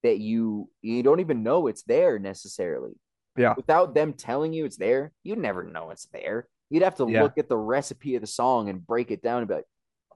that 0.02 0.20
you 0.20 0.70
you 0.82 1.04
don't 1.04 1.22
even 1.22 1.44
know 1.44 1.68
it's 1.68 1.84
there 1.84 2.20
necessarily 2.20 2.94
Yeah. 3.38 3.54
without 3.56 3.94
them 3.94 4.14
telling 4.14 4.52
you 4.54 4.66
it's 4.66 4.78
there 4.78 5.12
you 5.24 5.36
never 5.36 5.64
know 5.64 5.92
it's 5.92 6.08
there 6.08 6.48
you'd 6.70 6.84
have 6.84 6.96
to 6.96 7.08
Yeah. 7.10 7.22
look 7.24 7.38
at 7.38 7.50
the 7.50 7.58
recipe 7.58 8.16
of 8.16 8.22
the 8.22 8.28
song 8.28 8.70
and 8.70 8.86
break 8.86 9.12
it 9.12 9.22
down 9.22 9.40
and 9.40 9.48
be 9.48 9.56
like 9.56 9.66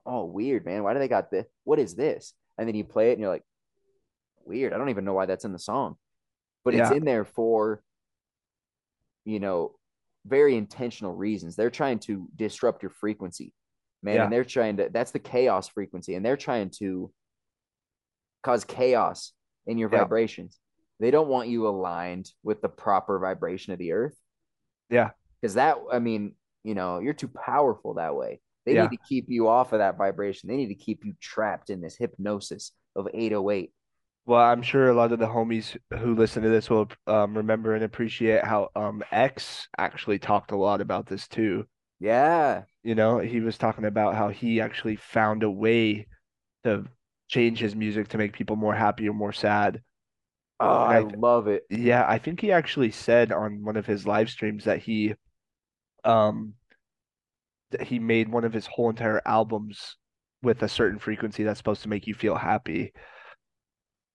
oh 0.06 0.24
weird 0.24 0.64
man 0.64 0.82
why 0.82 0.92
do 0.94 0.98
they 0.98 1.08
got 1.08 1.30
this 1.30 1.46
what 1.64 1.78
is 1.78 1.94
this 1.94 2.32
and 2.56 2.66
then 2.66 2.74
you 2.74 2.84
play 2.84 3.10
it 3.10 3.12
and 3.12 3.20
you're 3.20 3.30
like 3.30 3.44
weird 4.44 4.72
i 4.72 4.78
don't 4.78 4.88
even 4.88 5.04
know 5.04 5.12
why 5.12 5.26
that's 5.26 5.44
in 5.44 5.52
the 5.52 5.58
song 5.58 5.96
but 6.64 6.74
it's 6.74 6.90
in 6.90 7.04
there 7.04 7.24
for 7.24 7.82
you 9.24 9.38
know 9.40 9.74
very 10.26 10.56
intentional 10.56 11.14
reasons 11.14 11.54
they're 11.56 11.70
trying 11.70 11.98
to 11.98 12.28
disrupt 12.34 12.82
your 12.82 12.90
frequency 12.90 13.52
man 14.02 14.16
Yeah. 14.16 14.24
and 14.24 14.32
they're 14.32 14.44
trying 14.44 14.78
to 14.78 14.88
that's 14.90 15.10
the 15.10 15.18
chaos 15.18 15.68
frequency 15.68 16.14
and 16.14 16.24
they're 16.24 16.36
trying 16.36 16.70
to 16.78 17.12
cause 18.42 18.64
chaos 18.64 19.32
in 19.66 19.76
your 19.78 19.90
Yeah. 19.92 19.98
vibrations 20.00 20.58
they 21.00 21.10
don't 21.10 21.28
want 21.28 21.48
you 21.48 21.68
aligned 21.68 22.30
with 22.42 22.62
the 22.62 22.68
proper 22.68 23.18
vibration 23.18 23.72
of 23.72 23.78
the 23.78 23.92
earth 23.92 24.16
Yeah. 24.90 25.10
Because 25.40 25.54
that 25.54 25.78
i 25.92 25.98
mean 25.98 26.34
you 26.64 26.74
know 26.74 26.98
you're 26.98 27.14
too 27.14 27.28
powerful 27.28 27.94
that 27.94 28.14
way 28.14 28.40
they 28.66 28.74
Yeah. 28.74 28.76
need 28.76 28.90
to 28.90 28.96
keep 28.96 29.26
you 29.28 29.48
off 29.48 29.72
of 29.72 29.78
that 29.80 29.96
vibration 29.98 30.48
they 30.48 30.56
need 30.56 30.68
to 30.68 30.74
keep 30.74 31.04
you 31.04 31.14
trapped 31.20 31.70
in 31.70 31.80
this 31.80 31.96
hypnosis 31.96 32.72
of 32.96 33.08
808 33.14 33.72
Well, 34.26 34.40
I'm 34.40 34.62
sure 34.62 34.88
a 34.88 34.94
lot 34.94 35.10
of 35.12 35.18
the 35.18 35.26
homies 35.26 35.76
who 35.98 36.14
listen 36.14 36.42
to 36.44 36.48
this 36.50 36.68
will 36.70 36.88
um, 37.08 37.36
remember 37.36 37.74
and 37.74 37.82
appreciate 37.82 38.44
how 38.44 38.70
um 38.76 39.02
X 39.10 39.66
actually 39.76 40.18
talked 40.20 40.52
a 40.52 40.56
lot 40.56 40.80
about 40.80 41.06
this 41.06 41.26
too. 41.26 41.66
yeah 42.00 42.64
You 42.82 42.94
know, 42.94 43.18
he 43.18 43.40
was 43.40 43.58
talking 43.58 43.84
about 43.84 44.14
how 44.14 44.28
he 44.28 44.60
actually 44.60 44.96
found 44.96 45.42
a 45.42 45.50
way 45.50 46.06
to 46.64 46.86
change 47.28 47.60
his 47.60 47.76
music 47.76 48.08
to 48.10 48.18
make 48.18 48.32
people 48.34 48.56
more 48.56 48.74
happy 48.74 49.08
or 49.08 49.14
more 49.14 49.32
sad. 49.32 49.82
oh 50.60 50.82
i 50.84 51.00
I 51.00 51.00
love 51.00 51.48
it 51.48 51.64
Yeah, 51.70 52.04
I 52.08 52.18
think 52.18 52.40
he 52.40 52.52
actually 52.52 52.90
said 52.92 53.32
on 53.32 53.64
one 53.64 53.76
of 53.76 53.86
his 53.86 54.06
live 54.06 54.30
streams 54.30 54.64
that 54.64 54.80
he 54.82 55.14
um 56.04 56.54
that 57.70 57.82
he 57.82 57.98
made 57.98 58.28
one 58.30 58.44
of 58.44 58.52
his 58.52 58.66
whole 58.66 58.88
entire 58.90 59.20
albums 59.26 59.96
with 60.42 60.62
a 60.62 60.68
certain 60.68 60.98
frequency 60.98 61.42
that's 61.42 61.58
supposed 61.58 61.82
to 61.82 61.88
make 61.88 62.06
you 62.06 62.14
feel 62.14 62.34
happy. 62.36 62.92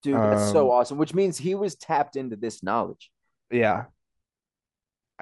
dude 0.02 0.16
that's 0.16 0.52
so 0.52 0.68
Um, 0.72 0.78
awesome 0.78 0.98
which 0.98 1.14
means 1.14 1.38
he 1.38 1.54
was 1.56 1.76
tapped 1.76 2.16
into 2.16 2.36
this 2.36 2.64
knowledge 2.64 3.12
Yeah. 3.52 3.86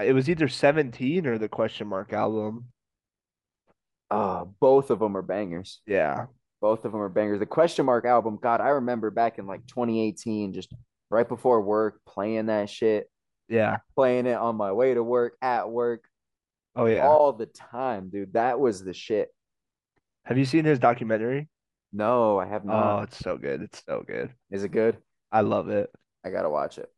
It 0.01 0.13
was 0.13 0.30
either 0.30 0.48
17 0.48 1.27
or 1.27 1.38
the 1.38 1.50
question 1.50 1.88
mark 1.88 2.13
album. 2.13 2.68
oh 4.10 4.53
both 4.60 4.89
of 4.89 5.00
them 5.00 5.15
are 5.18 5.22
bangers 5.22 5.82
Yeah. 5.86 6.25
both 6.62 6.86
of 6.86 6.91
them 6.91 7.01
are 7.01 7.10
bangers 7.10 7.39
the 7.39 7.46
question 7.46 7.86
mark 7.86 8.06
album 8.06 8.38
god 8.41 8.62
i 8.62 8.70
remember 8.70 9.10
back 9.12 9.38
in 9.39 9.46
like 9.48 9.65
2018 9.68 10.53
just 10.53 10.74
right 11.10 11.27
before 11.27 11.62
work 11.62 12.00
playing 12.08 12.46
that 12.48 12.70
shit 12.70 13.10
Yeah. 13.50 13.77
playing 13.96 14.25
it 14.27 14.38
on 14.38 14.56
my 14.56 14.72
way 14.72 14.94
to 14.94 15.03
work 15.03 15.36
at 15.41 15.70
work 15.70 16.06
Oh 16.75 16.85
yeah. 16.85 17.05
all 17.07 17.33
the 17.33 17.47
time 17.47 18.09
dude 18.09 18.33
that 18.33 18.59
was 18.59 18.83
the 18.83 18.93
shit 18.93 19.29
Have 20.25 20.37
you 20.37 20.45
seen 20.45 20.65
his 20.65 20.79
documentary? 20.79 21.49
no 21.93 22.39
i 22.39 22.45
have 22.45 22.63
not. 22.63 22.99
Oh, 22.99 23.01
it's 23.03 23.17
so 23.19 23.37
good. 23.37 23.61
It's 23.61 23.83
so 23.85 24.03
good. 24.07 24.31
is 24.49 24.63
it 24.63 24.69
good 24.69 24.97
I 25.31 25.41
love 25.41 25.69
it. 25.69 25.89
i 26.25 26.29
gotta 26.29 26.49
watch 26.49 26.77
it 26.77 26.89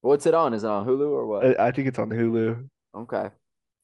what's 0.00 0.26
it 0.26 0.34
on 0.34 0.54
is 0.54 0.64
it 0.64 0.70
on 0.70 0.86
hulu 0.86 1.08
or 1.10 1.26
what 1.26 1.60
I 1.60 1.70
think 1.72 1.88
it's 1.88 1.98
on 1.98 2.10
Hulu. 2.10 2.68
okay 2.94 3.28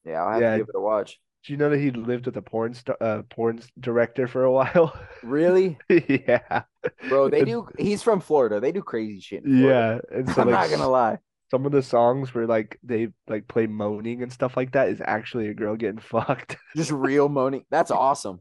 yeah 0.04 0.22
i'll 0.22 0.32
have 0.32 0.40
Yeah. 0.42 0.52
to 0.52 0.58
give 0.58 0.68
it 0.68 0.74
a 0.76 0.80
watch 0.80 1.20
Do 1.44 1.52
you 1.52 1.56
know 1.56 1.70
that 1.70 1.78
he 1.78 1.90
lived 1.90 2.26
with 2.26 2.36
a 2.36 2.42
porn 2.42 2.74
star, 2.74 2.96
uh, 3.00 3.22
porn 3.30 3.60
director 3.78 4.26
for 4.26 4.44
a 4.44 4.52
while? 4.58 4.92
really 5.22 5.78
Yeah. 5.88 6.62
bro 7.08 7.28
they 7.28 7.44
do 7.44 7.68
he's 7.78 8.02
from 8.02 8.20
florida 8.20 8.58
they 8.60 8.72
do 8.72 8.82
crazy 8.82 9.20
shit 9.20 9.44
in 9.44 9.58
Yeah. 9.58 9.98
So 10.34 10.42
i'm 10.42 10.50
like 10.50 10.70
not 10.70 10.70
gonna 10.70 10.88
lie 10.88 11.18
some 11.50 11.64
of 11.66 11.72
the 11.72 11.82
songs 11.82 12.34
where 12.34 12.46
like 12.46 12.78
they 12.82 13.08
like 13.28 13.48
play 13.48 13.66
moaning 13.66 14.22
and 14.22 14.32
stuff 14.32 14.56
like 14.56 14.72
that 14.72 14.88
is 14.90 15.00
actually 15.04 15.48
a 15.48 15.54
girl 15.54 15.76
getting 15.76 15.98
fucked. 16.12 16.56
just 16.76 16.90
real 16.90 17.28
moaning 17.28 17.64
that's 17.70 17.90
awesome 17.90 18.40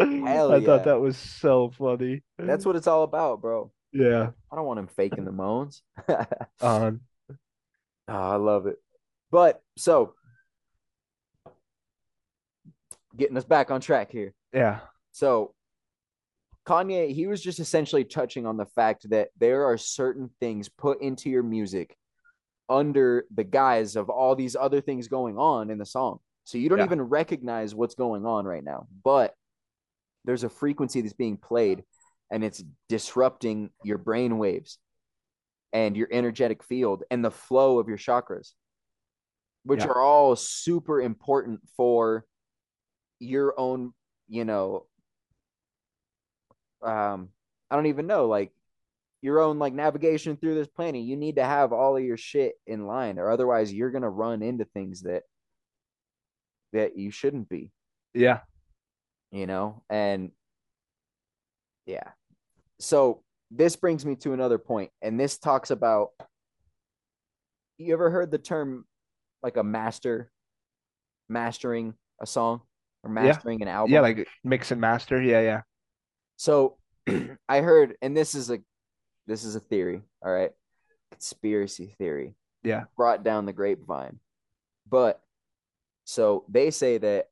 Hell 0.00 0.52
I 0.52 0.56
yeah. 0.56 0.66
thought 0.66 0.84
that 0.84 1.00
was 1.00 1.16
so 1.16 1.70
funny. 1.78 2.22
that's 2.38 2.64
what 2.66 2.76
it's 2.76 2.86
all 2.86 3.02
about 3.04 3.40
bro 3.40 3.70
Yeah. 3.92 4.30
i 4.50 4.56
don't 4.56 4.66
want 4.66 4.78
him 4.80 4.88
faking 4.88 5.24
the 5.24 5.32
moans 5.32 5.82
Um, 6.60 7.00
Oh, 8.08 8.14
I 8.14 8.34
love 8.36 8.66
it. 8.66 8.76
But 9.30 9.62
so 9.78 10.14
getting 13.16 13.36
us 13.36 13.44
back 13.44 13.70
on 13.70 13.80
track 13.80 14.10
here. 14.10 14.34
yeah. 14.52 14.80
So 15.12 15.54
Kanye, 16.66 17.12
he 17.12 17.26
was 17.26 17.42
just 17.42 17.58
essentially 17.58 18.04
touching 18.04 18.46
on 18.46 18.56
the 18.56 18.66
fact 18.66 19.08
that 19.10 19.28
there 19.38 19.64
are 19.64 19.76
certain 19.76 20.30
things 20.40 20.68
put 20.68 21.00
into 21.02 21.28
your 21.28 21.42
music 21.42 21.96
under 22.68 23.26
the 23.34 23.44
guise 23.44 23.96
of 23.96 24.08
all 24.08 24.36
these 24.36 24.54
other 24.56 24.80
things 24.80 25.08
going 25.08 25.36
on 25.38 25.70
in 25.70 25.78
the 25.78 25.84
song. 25.86 26.20
So 26.44 26.58
you 26.58 26.68
don't 26.68 26.78
Yeah. 26.78 26.84
even 26.84 27.02
recognize 27.02 27.74
what's 27.74 27.94
going 27.94 28.24
on 28.24 28.44
right 28.44 28.64
now. 28.64 28.86
But 29.04 29.34
there's 30.24 30.44
a 30.44 30.48
frequency 30.48 31.00
that's 31.00 31.12
being 31.12 31.36
played 31.36 31.84
and 32.30 32.44
it's 32.44 32.62
disrupting 32.88 33.70
your 33.82 33.98
brain 33.98 34.38
waves 34.38 34.78
and 35.72 35.96
your 35.96 36.08
energetic 36.10 36.62
field 36.62 37.02
and 37.10 37.24
the 37.24 37.30
flow 37.30 37.78
of 37.78 37.88
your 37.88 37.98
chakras, 37.98 38.54
which 39.64 39.80
Yeah. 39.80 39.88
are 39.88 40.00
all 40.00 40.36
super 40.36 41.00
important 41.00 41.68
for 41.76 42.24
your 43.18 43.58
own, 43.58 43.94
you 44.28 44.44
know, 44.44 44.86
um, 46.82 47.28
I 47.70 47.76
don't 47.76 47.86
even 47.86 48.06
know, 48.06 48.26
like 48.26 48.52
your 49.22 49.40
own 49.40 49.58
like 49.58 49.72
navigation 49.72 50.36
through 50.36 50.56
this 50.56 50.68
planet. 50.68 51.02
You 51.02 51.16
need 51.16 51.36
to 51.36 51.44
have 51.44 51.72
all 51.72 51.96
of 51.96 52.02
your 52.04 52.16
shit 52.16 52.54
in 52.66 52.86
line, 52.86 53.18
or 53.18 53.30
otherwise 53.30 53.72
you're 53.72 53.90
gonna 53.90 54.10
run 54.10 54.42
into 54.42 54.64
things 54.64 55.02
that 55.02 55.22
that 56.72 56.96
you 56.96 57.10
shouldn't 57.10 57.48
be. 57.48 57.70
Yeah. 58.14 58.40
You 59.30 59.46
know, 59.46 59.82
and 59.88 60.32
yeah. 61.86 62.10
So 62.80 63.22
this 63.50 63.76
brings 63.76 64.04
me 64.04 64.16
to 64.16 64.32
another 64.32 64.58
point, 64.58 64.90
and 65.00 65.18
this 65.18 65.38
talks 65.38 65.70
about. 65.70 66.10
You 67.78 67.94
ever 67.94 68.10
heard 68.10 68.30
the 68.30 68.38
term 68.38 68.84
like 69.42 69.56
a 69.56 69.64
master, 69.64 70.30
mastering 71.28 71.94
a 72.20 72.26
song 72.26 72.60
or 73.02 73.10
mastering 73.10 73.58
yeah. 73.60 73.64
an 73.64 73.68
album? 73.68 73.92
Yeah, 73.92 74.00
like 74.00 74.28
mix 74.44 74.70
and 74.70 74.80
master. 74.80 75.20
Yeah, 75.20 75.40
yeah. 75.40 75.62
So 76.42 76.76
I 77.48 77.60
heard, 77.60 77.94
and 78.02 78.16
this 78.16 78.34
is 78.34 78.50
a 78.50 78.58
this 79.28 79.44
is 79.44 79.54
a 79.54 79.60
theory, 79.60 80.02
all 80.20 80.32
right? 80.32 80.50
Conspiracy 81.12 81.94
theory. 81.98 82.34
Yeah. 82.64 82.84
Brought 82.96 83.22
down 83.22 83.46
the 83.46 83.52
grapevine. 83.52 84.18
But 84.88 85.20
so 86.02 86.44
they 86.48 86.72
say 86.72 86.98
that 86.98 87.26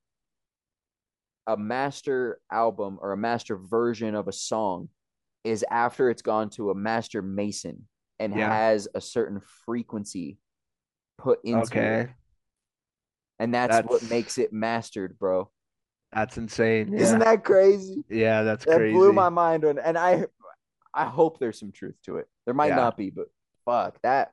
a 1.49 1.57
master 1.57 2.39
album 2.53 3.01
or 3.03 3.11
a 3.11 3.17
master 3.17 3.57
version 3.57 4.15
of 4.15 4.29
a 4.29 4.33
song 4.33 4.89
is 5.43 5.65
after 5.69 6.09
it's 6.09 6.23
gone 6.23 6.49
to 6.51 6.71
a 6.71 6.75
master 6.77 7.21
mason 7.21 7.89
and 8.21 8.33
yeah. 8.37 8.55
has 8.55 8.87
a 8.95 9.01
certain 9.01 9.41
frequency 9.65 10.39
put 11.19 11.41
into 11.43 11.63
okay. 11.63 12.01
it. 12.03 12.11
And 13.41 13.55
that's, 13.55 13.75
that's, 13.75 13.89
what 13.89 14.09
makes 14.09 14.39
it 14.39 14.53
mastered, 14.53 15.19
bro. 15.19 15.51
That's 16.13 16.37
insane. 16.37 16.93
Yeah. 16.93 17.01
Isn't 17.01 17.19
that 17.21 17.45
crazy? 17.45 18.05
Yeah, 18.09 18.43
that's 18.43 18.65
that 18.65 18.79
crazy. 18.79 18.95
blew 18.95 19.13
my 19.13 19.29
mind. 19.29 19.65
When, 19.65 19.79
and 19.79 19.97
I 19.97 20.27
I 20.93 21.05
hope 21.05 21.39
there's 21.39 21.59
some 21.59 21.73
truth 21.73 21.97
to 22.07 22.17
it. 22.17 22.29
There 22.45 22.55
might 22.55 22.69
yeah. 22.69 22.77
not 22.77 22.97
be, 22.97 23.11
but 23.11 23.27
fuck 23.65 24.01
that. 24.03 24.33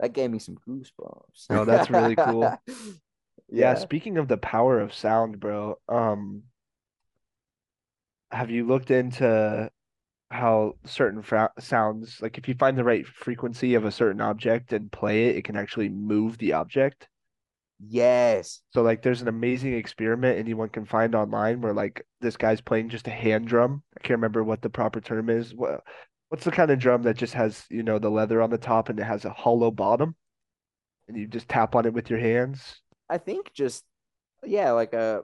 That 0.00 0.14
gave 0.14 0.30
me 0.30 0.38
some 0.38 0.56
goosebumps. 0.66 1.46
Oh, 1.50 1.64
that's 1.64 1.90
really 1.90 2.16
cool. 2.16 2.40
yeah. 2.66 2.74
yeah. 3.48 3.74
Speaking 3.74 4.16
of 4.16 4.28
the 4.28 4.38
power 4.38 4.80
of 4.80 4.94
sound, 4.94 5.38
bro. 5.38 5.78
Um, 5.88 6.44
have 8.32 8.50
you 8.50 8.66
looked 8.66 8.90
into 8.90 9.70
how 10.30 10.74
certain 10.86 11.22
fra- 11.22 11.52
sounds, 11.58 12.18
like 12.22 12.38
if 12.38 12.48
you 12.48 12.54
find 12.54 12.78
the 12.78 12.84
right 12.84 13.06
frequency 13.06 13.74
of 13.74 13.84
a 13.84 13.90
certain 13.90 14.20
object 14.20 14.72
and 14.72 14.90
play 14.90 15.28
it, 15.28 15.36
it 15.36 15.44
can 15.44 15.56
actually 15.56 15.88
move 15.88 16.38
the 16.38 16.54
object? 16.54 17.08
Yes. 17.82 18.60
So 18.70 18.82
like 18.82 19.02
there's 19.02 19.22
an 19.22 19.28
amazing 19.28 19.74
experiment 19.74 20.38
anyone 20.38 20.68
can 20.68 20.84
find 20.84 21.14
online 21.14 21.60
where 21.60 21.72
like 21.72 22.06
this 22.20 22.36
guy's 22.36 22.60
playing 22.60 22.90
just 22.90 23.06
a 23.06 23.10
hand 23.10 23.48
drum. 23.48 23.82
I 23.96 24.00
can't 24.00 24.18
remember 24.18 24.44
what 24.44 24.60
the 24.60 24.70
proper 24.70 25.00
term 25.00 25.30
is. 25.30 25.54
What 25.54 25.82
what's 26.28 26.44
the 26.44 26.50
kind 26.50 26.70
of 26.70 26.78
drum 26.78 27.02
that 27.02 27.16
just 27.16 27.34
has, 27.34 27.64
you 27.70 27.82
know, 27.82 27.98
the 27.98 28.10
leather 28.10 28.42
on 28.42 28.50
the 28.50 28.58
top 28.58 28.88
and 28.88 28.98
it 28.98 29.04
has 29.04 29.24
a 29.24 29.30
hollow 29.30 29.70
bottom? 29.70 30.14
And 31.08 31.16
you 31.16 31.26
just 31.26 31.48
tap 31.48 31.74
on 31.74 31.86
it 31.86 31.94
with 31.94 32.10
your 32.10 32.18
hands? 32.18 32.80
I 33.08 33.18
think 33.18 33.52
just 33.54 33.82
yeah, 34.44 34.72
like 34.72 34.92
a 34.92 35.22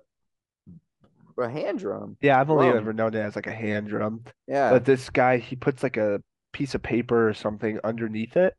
a 1.38 1.50
hand 1.50 1.78
drum. 1.78 2.16
Yeah, 2.22 2.40
I've 2.40 2.48
only 2.48 2.66
drum. 2.66 2.78
ever 2.78 2.92
known 2.94 3.14
it 3.14 3.20
as 3.20 3.36
like 3.36 3.46
a 3.46 3.52
hand 3.52 3.88
drum. 3.88 4.24
Yeah. 4.48 4.70
But 4.70 4.86
this 4.86 5.10
guy, 5.10 5.36
he 5.36 5.56
puts 5.56 5.82
like 5.82 5.98
a 5.98 6.22
piece 6.52 6.74
of 6.74 6.82
paper 6.82 7.28
or 7.28 7.34
something 7.34 7.78
underneath 7.84 8.36
it 8.38 8.54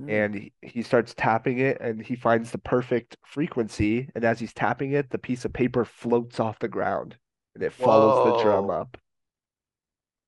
mm. 0.00 0.10
and 0.10 0.34
he, 0.34 0.52
he 0.62 0.82
starts 0.82 1.14
tapping 1.14 1.58
it 1.58 1.78
and 1.80 2.02
he 2.02 2.16
finds 2.16 2.50
the 2.50 2.58
perfect 2.58 3.16
frequency 3.24 4.08
and 4.14 4.24
as 4.24 4.38
he's 4.38 4.52
tapping 4.52 4.92
it 4.92 5.10
the 5.10 5.18
piece 5.18 5.44
of 5.44 5.52
paper 5.52 5.84
floats 5.84 6.40
off 6.40 6.58
the 6.58 6.68
ground 6.68 7.16
and 7.54 7.62
it 7.62 7.72
follows 7.72 8.26
Whoa. 8.26 8.36
the 8.36 8.42
drum 8.42 8.70
up. 8.70 8.96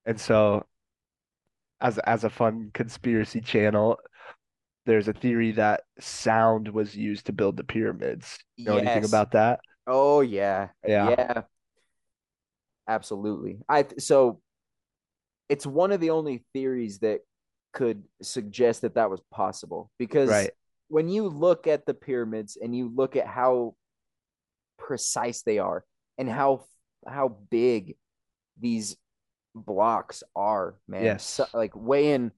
And 0.06 0.20
so 0.20 0.64
as 1.80 1.98
as 1.98 2.24
a 2.24 2.30
fun 2.30 2.70
conspiracy 2.74 3.40
channel 3.40 3.98
there's 4.86 5.06
a 5.06 5.12
theory 5.12 5.52
that 5.52 5.82
sound 6.00 6.66
was 6.68 6.96
used 6.96 7.26
to 7.26 7.32
build 7.32 7.58
the 7.58 7.64
pyramids. 7.64 8.38
You 8.56 8.64
know 8.64 8.76
yes. 8.78 8.86
anything 8.86 9.04
about 9.04 9.32
that? 9.32 9.60
Oh 9.86 10.22
yeah. 10.22 10.68
Yeah. 10.86 11.10
Yeah. 11.10 11.42
Absolutely. 12.88 13.58
I 13.68 13.84
so 13.98 14.40
it's 15.50 15.66
one 15.66 15.92
of 15.92 16.00
the 16.00 16.10
only 16.10 16.42
theories 16.54 17.00
that 17.00 17.20
could 17.72 18.02
suggest 18.22 18.82
that 18.82 18.94
that 18.94 19.10
was 19.10 19.20
possible 19.30 19.90
because 19.98 20.30
right. 20.30 20.50
when 20.88 21.08
you 21.08 21.28
look 21.28 21.66
at 21.66 21.86
the 21.86 21.94
pyramids 21.94 22.56
and 22.60 22.74
you 22.74 22.90
look 22.94 23.16
at 23.16 23.26
how 23.26 23.74
precise 24.78 25.42
they 25.42 25.58
are 25.58 25.84
and 26.16 26.28
how 26.28 26.64
how 27.06 27.36
big 27.50 27.96
these 28.58 28.96
blocks 29.54 30.22
are, 30.34 30.76
man. 30.86 31.04
Yes. 31.04 31.24
So, 31.24 31.46
like 31.52 31.72
weighing 31.74 32.32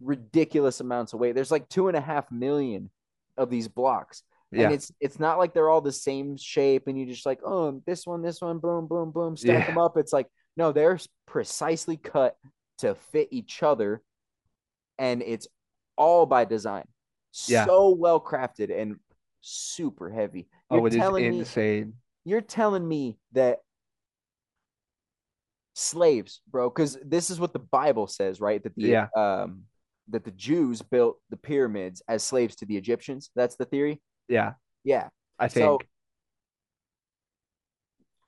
ridiculous 0.00 0.80
amounts 0.80 1.12
of 1.12 1.20
weight. 1.20 1.34
There's 1.34 1.50
like 1.50 1.68
two 1.68 1.88
and 1.88 1.96
a 1.96 2.00
half 2.00 2.30
million 2.30 2.90
of 3.36 3.50
these 3.50 3.68
blocks. 3.68 4.22
Yeah. 4.50 4.64
And 4.64 4.74
it's 4.74 4.92
it's 5.00 5.20
not 5.20 5.38
like 5.38 5.52
they're 5.52 5.68
all 5.68 5.80
the 5.80 5.92
same 5.92 6.36
shape 6.36 6.86
and 6.86 6.98
you 6.98 7.06
just 7.06 7.26
like, 7.26 7.40
oh, 7.44 7.82
this 7.86 8.06
one, 8.06 8.22
this 8.22 8.40
one, 8.40 8.58
boom, 8.58 8.86
boom, 8.86 9.10
boom, 9.10 9.36
stack 9.36 9.60
yeah. 9.60 9.66
them 9.66 9.78
up. 9.78 9.96
It's 9.96 10.12
like, 10.12 10.26
no, 10.56 10.72
they're 10.72 10.98
precisely 11.26 11.96
cut 11.96 12.36
to 12.78 12.94
fit 13.12 13.28
each 13.30 13.62
other 13.62 14.02
and 14.98 15.22
it's 15.22 15.46
all 15.96 16.26
by 16.26 16.44
design. 16.44 16.84
Yeah. 17.46 17.66
So 17.66 17.90
well 17.90 18.20
crafted 18.20 18.76
and 18.76 18.96
super 19.40 20.10
heavy. 20.10 20.48
You're 20.70 20.80
oh, 20.80 20.86
it 20.86 20.94
is 20.94 21.38
insane. 21.38 21.86
Me, 21.86 21.92
you're 22.24 22.40
telling 22.40 22.86
me 22.86 23.18
that 23.32 23.58
slaves, 25.74 26.40
bro, 26.50 26.68
because 26.68 26.98
this 27.04 27.30
is 27.30 27.38
what 27.38 27.52
the 27.52 27.58
Bible 27.58 28.06
says, 28.06 28.40
right? 28.40 28.62
That 28.62 28.74
the 28.76 28.88
yeah. 28.88 29.06
um 29.16 29.62
that 30.08 30.24
the 30.24 30.30
Jews 30.32 30.82
built 30.82 31.18
the 31.30 31.36
pyramids 31.36 32.02
as 32.08 32.22
slaves 32.22 32.56
to 32.56 32.66
the 32.66 32.76
Egyptians. 32.76 33.30
That's 33.36 33.56
the 33.56 33.66
theory. 33.66 34.00
Yeah. 34.28 34.54
Yeah. 34.84 35.08
I 35.38 35.48
think 35.48 35.64
so, 35.64 35.78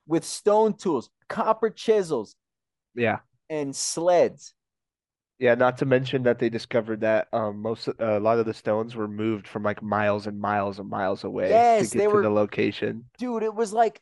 with 0.07 0.23
stone 0.23 0.75
tools, 0.75 1.09
copper 1.29 1.69
chisels, 1.69 2.35
yeah, 2.95 3.19
and 3.49 3.75
sleds. 3.75 4.53
Yeah, 5.41 5.55
not 5.55 5.79
to 5.79 5.87
mention 5.87 6.21
that 6.23 6.37
they 6.37 6.49
discovered 6.49 7.01
that 7.01 7.27
um 7.33 7.63
most 7.63 7.87
uh, 7.87 7.93
a 7.99 8.19
lot 8.19 8.37
of 8.37 8.45
the 8.45 8.53
stones 8.53 8.95
were 8.95 9.07
moved 9.07 9.47
from 9.47 9.63
like 9.63 9.81
miles 9.81 10.27
and 10.27 10.39
miles 10.39 10.77
and 10.77 10.87
miles 10.87 11.23
away 11.23 11.49
yes, 11.49 11.89
to 11.89 11.97
get 11.97 12.03
they 12.03 12.07
to 12.07 12.13
were, 12.13 12.21
the 12.21 12.29
location. 12.29 13.05
Dude, 13.17 13.41
it 13.41 13.55
was 13.55 13.73
like 13.73 13.99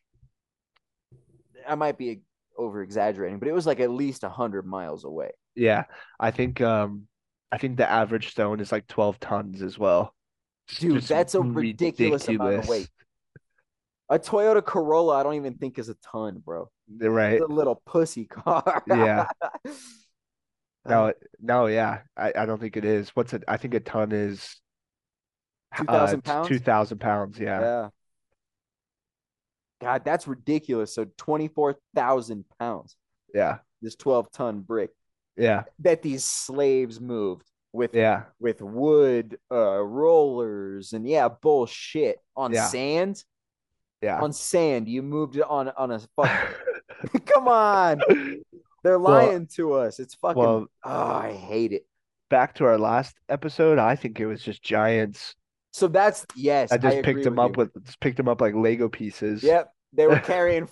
I 1.65 1.75
might 1.75 1.97
be 1.97 2.19
over 2.57 2.83
exaggerating, 2.83 3.39
but 3.39 3.47
it 3.47 3.53
was 3.53 3.65
like 3.65 3.79
at 3.79 3.89
least 3.89 4.25
a 4.25 4.29
hundred 4.29 4.65
miles 4.65 5.05
away. 5.05 5.31
Yeah, 5.55 5.85
I 6.19 6.31
think 6.31 6.59
um 6.59 7.07
I 7.53 7.57
think 7.57 7.77
the 7.77 7.89
average 7.89 8.31
stone 8.31 8.59
is 8.59 8.73
like 8.73 8.87
twelve 8.87 9.17
tons 9.21 9.61
as 9.61 9.79
well. 9.79 10.13
Dude, 10.77 10.95
Just 10.95 11.07
that's 11.07 11.35
a 11.35 11.41
ridiculous, 11.41 12.27
ridiculous 12.27 12.27
amount 12.27 12.55
of 12.55 12.67
weight. 12.67 12.89
A 14.09 14.19
Toyota 14.19 14.63
Corolla, 14.63 15.15
I 15.15 15.23
don't 15.23 15.35
even 15.35 15.53
think 15.53 15.79
is 15.79 15.87
a 15.87 15.95
ton, 16.11 16.41
bro. 16.45 16.69
Right. 16.99 17.35
It's 17.35 17.45
a 17.45 17.47
little 17.47 17.81
pussy 17.85 18.25
car. 18.25 18.83
yeah. 18.87 19.27
No, 20.89 21.13
no, 21.41 21.65
yeah, 21.67 21.99
I, 22.17 22.33
I 22.35 22.45
don't 22.45 22.59
think 22.59 22.77
it 22.77 22.85
is. 22.85 23.09
What's 23.09 23.33
it? 23.33 23.43
I 23.47 23.57
think 23.57 23.73
a 23.73 23.79
ton 23.79 24.11
is 24.11 24.59
two 25.77 25.85
thousand 25.85 26.19
uh, 26.19 26.31
pounds. 26.31 26.47
Two 26.47 26.59
thousand 26.59 26.97
pounds, 26.99 27.39
yeah. 27.39 27.59
Yeah. 27.59 27.89
God, 29.81 30.03
that's 30.03 30.27
ridiculous. 30.27 30.93
So 30.93 31.07
twenty 31.17 31.47
four 31.47 31.77
thousand 31.95 32.45
pounds. 32.59 32.95
Yeah. 33.33 33.59
This 33.81 33.95
twelve 33.95 34.31
ton 34.31 34.61
brick. 34.61 34.91
Yeah. 35.37 35.63
That 35.79 36.01
these 36.01 36.23
slaves 36.23 36.99
moved 36.99 37.49
with 37.71 37.93
yeah 37.93 38.23
with 38.39 38.63
wood 38.63 39.37
uh 39.51 39.79
rollers 39.79 40.93
and 40.93 41.07
yeah 41.07 41.29
bullshit 41.29 42.17
on 42.35 42.51
yeah. 42.51 42.67
sand. 42.67 43.23
Yeah. 44.01 44.21
On 44.21 44.33
sand, 44.33 44.87
you 44.87 45.01
moved 45.01 45.35
it 45.35 45.43
on 45.43 45.69
on 45.69 45.91
a 45.91 45.99
fucking. 46.15 46.55
Come 47.25 47.47
on. 47.47 48.01
They're 48.83 48.97
lying 48.97 49.29
well, 49.29 49.47
to 49.55 49.73
us. 49.73 49.99
It's 49.99 50.15
fucking. 50.15 50.41
Well, 50.41 50.67
oh, 50.83 50.89
I 50.89 51.33
hate 51.33 51.73
it. 51.73 51.85
Back 52.29 52.55
to 52.55 52.65
our 52.65 52.77
last 52.77 53.15
episode, 53.27 53.79
I 53.79 53.95
think 53.95 54.19
it 54.19 54.27
was 54.27 54.43
just 54.43 54.61
giants. 54.61 55.35
So 55.71 55.87
that's 55.87 56.25
yes. 56.35 56.71
I 56.71 56.77
just 56.77 56.97
I 56.97 57.01
picked 57.01 57.23
them 57.23 57.39
up 57.39 57.57
you. 57.57 57.63
with 57.63 57.85
just 57.85 57.99
picked 57.99 58.17
them 58.17 58.27
up 58.27 58.41
like 58.41 58.53
Lego 58.53 58.89
pieces. 58.89 59.43
Yep, 59.43 59.71
they 59.93 60.07
were 60.07 60.19
carrying 60.23 60.67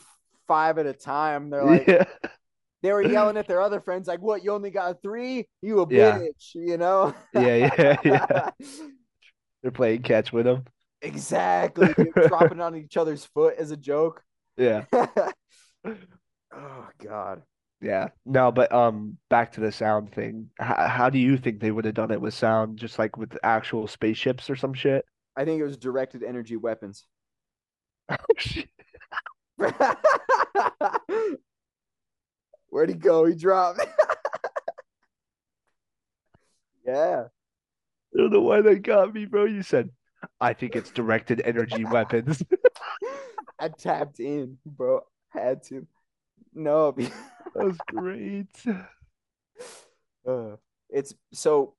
five 0.48 0.78
at 0.78 0.86
a 0.86 0.94
time. 0.94 1.50
They're 1.50 1.64
like, 1.64 1.88
yeah. 1.88 2.06
they 2.84 2.92
were 2.92 3.02
yelling 3.02 3.38
at 3.38 3.48
their 3.48 3.62
other 3.62 3.80
friends 3.80 4.08
like, 4.08 4.22
"What? 4.22 4.44
You 4.44 4.54
only 4.54 4.72
got 4.72 5.02
three? 5.02 5.48
You 5.62 5.82
a 5.82 5.88
yeah. 5.90 6.20
bitch?" 6.20 6.56
You 6.56 6.78
know? 6.78 7.14
yeah, 7.34 7.72
yeah, 7.78 7.98
yeah. 8.04 8.50
They're 9.62 9.72
playing 9.72 10.04
catch 10.04 10.32
with 10.32 10.46
them. 10.46 10.66
Exactly. 11.02 11.94
dropping 12.28 12.62
on 12.62 12.76
each 12.76 12.98
other's 12.98 13.26
foot 13.26 13.56
as 13.58 13.72
a 13.72 13.78
joke. 13.78 14.24
Yeah. 14.56 14.86
oh 14.94 16.88
God. 17.04 17.42
Yeah. 17.82 18.08
No, 18.26 18.52
but 18.52 18.72
um, 18.72 19.18
back 19.30 19.52
to 19.54 19.62
the 19.62 19.72
sound 19.72 20.12
thing. 20.12 20.50
H- 20.60 20.68
how 20.90 21.10
do 21.10 21.20
you 21.20 21.38
think 21.38 21.60
they 21.60 21.72
would 21.72 21.86
have 21.86 21.94
done 21.94 22.12
it 22.12 22.20
with 22.20 22.34
sound, 22.34 22.78
just 22.78 22.98
like 22.98 23.18
with 23.18 23.38
actual 23.44 23.88
spaceships 23.88 24.50
or 24.50 24.56
some 24.56 24.74
shit? 24.74 25.06
I 25.36 25.46
think 25.46 25.62
it 25.62 25.64
was 25.66 25.78
directed 25.78 26.24
energy 26.24 26.56
weapons. 26.58 27.06
Oh 28.10 28.16
shit. 28.38 28.70
Where'd 32.70 32.88
he 32.90 32.96
go? 32.96 33.26
He 33.26 33.36
dropped. 33.36 33.86
Yeah. 36.86 37.26
I 38.14 38.18
don't 38.18 38.32
know 38.32 38.40
why 38.40 38.62
that 38.62 38.82
got 38.82 39.14
me, 39.14 39.26
bro. 39.26 39.44
You 39.44 39.62
said, 39.62 39.90
I 40.40 40.54
think 40.54 40.76
it's 40.76 40.90
directed 40.90 41.42
energy 41.44 41.84
weapons. 41.84 42.42
I 43.60 43.68
tapped 43.68 44.22
in, 44.22 44.58
bro. 44.66 45.02
Had 45.30 45.64
to. 45.64 45.86
No, 46.54 46.96
That 47.56 47.66
was 47.66 47.78
great. 47.88 48.48
uh, 50.28 50.56
it's 50.90 51.14
so 51.34 51.76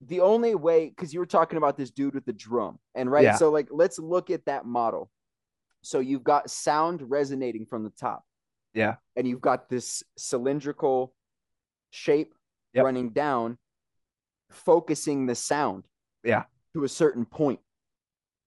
the 0.00 0.20
only 0.20 0.54
way 0.54 0.88
because 0.88 1.12
you 1.14 1.20
were 1.20 1.26
talking 1.26 1.56
about 1.56 1.76
this 1.76 1.90
dude 1.90 2.14
with 2.14 2.24
the 2.26 2.32
drum, 2.32 2.78
and 2.94 3.10
right. 3.10 3.24
Yeah. 3.24 3.36
So 3.36 3.50
like, 3.50 3.68
let's 3.70 3.98
look 3.98 4.30
at 4.30 4.44
that 4.46 4.64
model. 4.66 5.10
So 5.82 6.00
you've 6.00 6.24
got 6.24 6.50
sound 6.50 7.02
resonating 7.10 7.64
from 7.66 7.84
the 7.84 7.90
top, 7.90 8.24
Yeah. 8.74 8.96
and 9.14 9.26
you've 9.26 9.40
got 9.40 9.68
this 9.68 10.02
cylindrical 10.16 11.14
shape 11.90 12.34
Yep. 12.74 12.84
running 12.84 13.10
down, 13.10 13.56
focusing 14.50 15.26
the 15.26 15.34
sound 15.34 15.84
Yeah. 16.22 16.44
to 16.74 16.84
a 16.84 16.88
certain 16.88 17.24
point. 17.24 17.60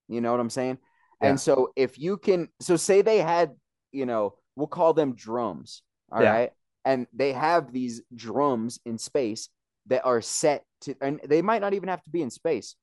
You 0.08 0.22
know 0.22 0.32
what 0.32 0.40
I'm 0.40 0.50
saying? 0.52 0.78
Yeah. 1.22 1.30
And 1.30 1.40
so 1.40 1.72
if 1.76 1.98
you 1.98 2.18
can, 2.18 2.50
so 2.60 2.76
say 2.76 3.02
they 3.02 3.20
had, 3.20 3.56
you 3.92 4.06
know, 4.06 4.38
we'll 4.56 4.68
call 4.68 4.94
them 4.94 5.16
drums. 5.16 5.82
All 6.12 6.20
right, 6.20 6.44
Yeah. 6.44 6.50
And 6.86 7.08
they 7.14 7.34
have 7.34 7.72
these 7.74 8.02
drums 8.16 8.80
in 8.86 8.98
space 8.98 9.50
that 9.88 10.06
are 10.06 10.22
set 10.22 10.64
to, 10.82 10.96
and 11.02 11.20
they 11.26 11.42
might 11.42 11.62
not 11.62 11.74
even 11.74 11.90
have 11.90 12.04
to 12.04 12.10
be 12.10 12.22
in 12.22 12.30
space. 12.30 12.76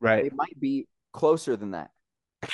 Right. 0.00 0.22
They 0.22 0.34
might 0.34 0.58
be 0.60 0.86
closer 1.12 1.56
than 1.56 1.72
that. 1.72 1.90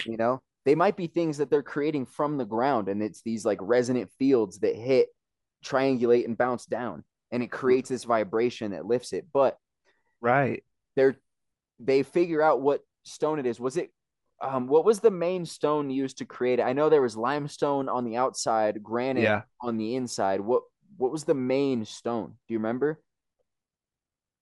You 0.07 0.17
know, 0.17 0.41
they 0.65 0.75
might 0.75 0.97
be 0.97 1.09
things 1.09 1.39
that 1.39 1.51
they're 1.51 1.63
creating 1.63 2.07
from 2.07 2.39
the 2.39 2.45
ground, 2.45 2.89
and 2.89 3.03
it's 3.03 3.23
these 3.23 3.45
like 3.45 3.59
resonant 3.61 4.11
fields 4.19 4.61
that 4.61 4.77
hit, 4.77 5.09
triangulate, 5.65 6.25
and 6.25 6.39
bounce 6.39 6.67
down, 6.67 7.05
and 7.31 7.43
it 7.43 7.51
creates 7.51 7.89
this 7.89 8.05
vibration 8.05 8.71
that 8.71 8.87
lifts 8.87 9.13
it. 9.13 9.27
But 9.33 9.59
Right. 10.21 10.63
they're 10.97 11.17
they 11.81 12.05
figure 12.05 12.41
out 12.41 12.61
what 12.61 12.83
stone 13.03 13.41
it 13.41 13.47
is. 13.47 13.59
Was 13.59 13.77
it 13.77 13.91
um 14.43 14.67
what 14.67 14.85
was 14.85 15.01
the 15.01 15.11
main 15.11 15.47
stone 15.47 15.91
used 15.91 16.19
to 16.19 16.25
create 16.27 16.59
it? 16.59 16.63
I 16.63 16.73
know 16.73 16.89
there 16.89 17.03
was 17.03 17.17
limestone 17.17 17.89
on 17.89 18.05
the 18.05 18.17
outside, 18.17 18.83
granite 18.83 19.23
Yeah. 19.23 19.43
on 19.61 19.77
the 19.79 19.95
inside. 19.97 20.41
What 20.41 20.65
what 20.97 21.13
was 21.13 21.25
the 21.25 21.35
main 21.35 21.85
stone? 21.85 22.35
Do 22.47 22.55
you 22.55 22.59
remember? 22.59 23.01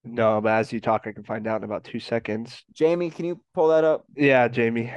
No, 0.02 0.40
but 0.40 0.52
as 0.52 0.72
you 0.72 0.80
talk, 0.80 1.06
I 1.06 1.12
can 1.12 1.24
find 1.24 1.46
out 1.46 1.58
in 1.58 1.64
about 1.64 1.84
two 1.84 2.00
seconds. 2.00 2.64
Jamie, 2.72 3.10
can 3.10 3.26
you 3.26 3.38
pull 3.54 3.68
that 3.68 3.84
up? 3.84 4.06
Yeah, 4.16 4.48
Jamie. 4.48 4.90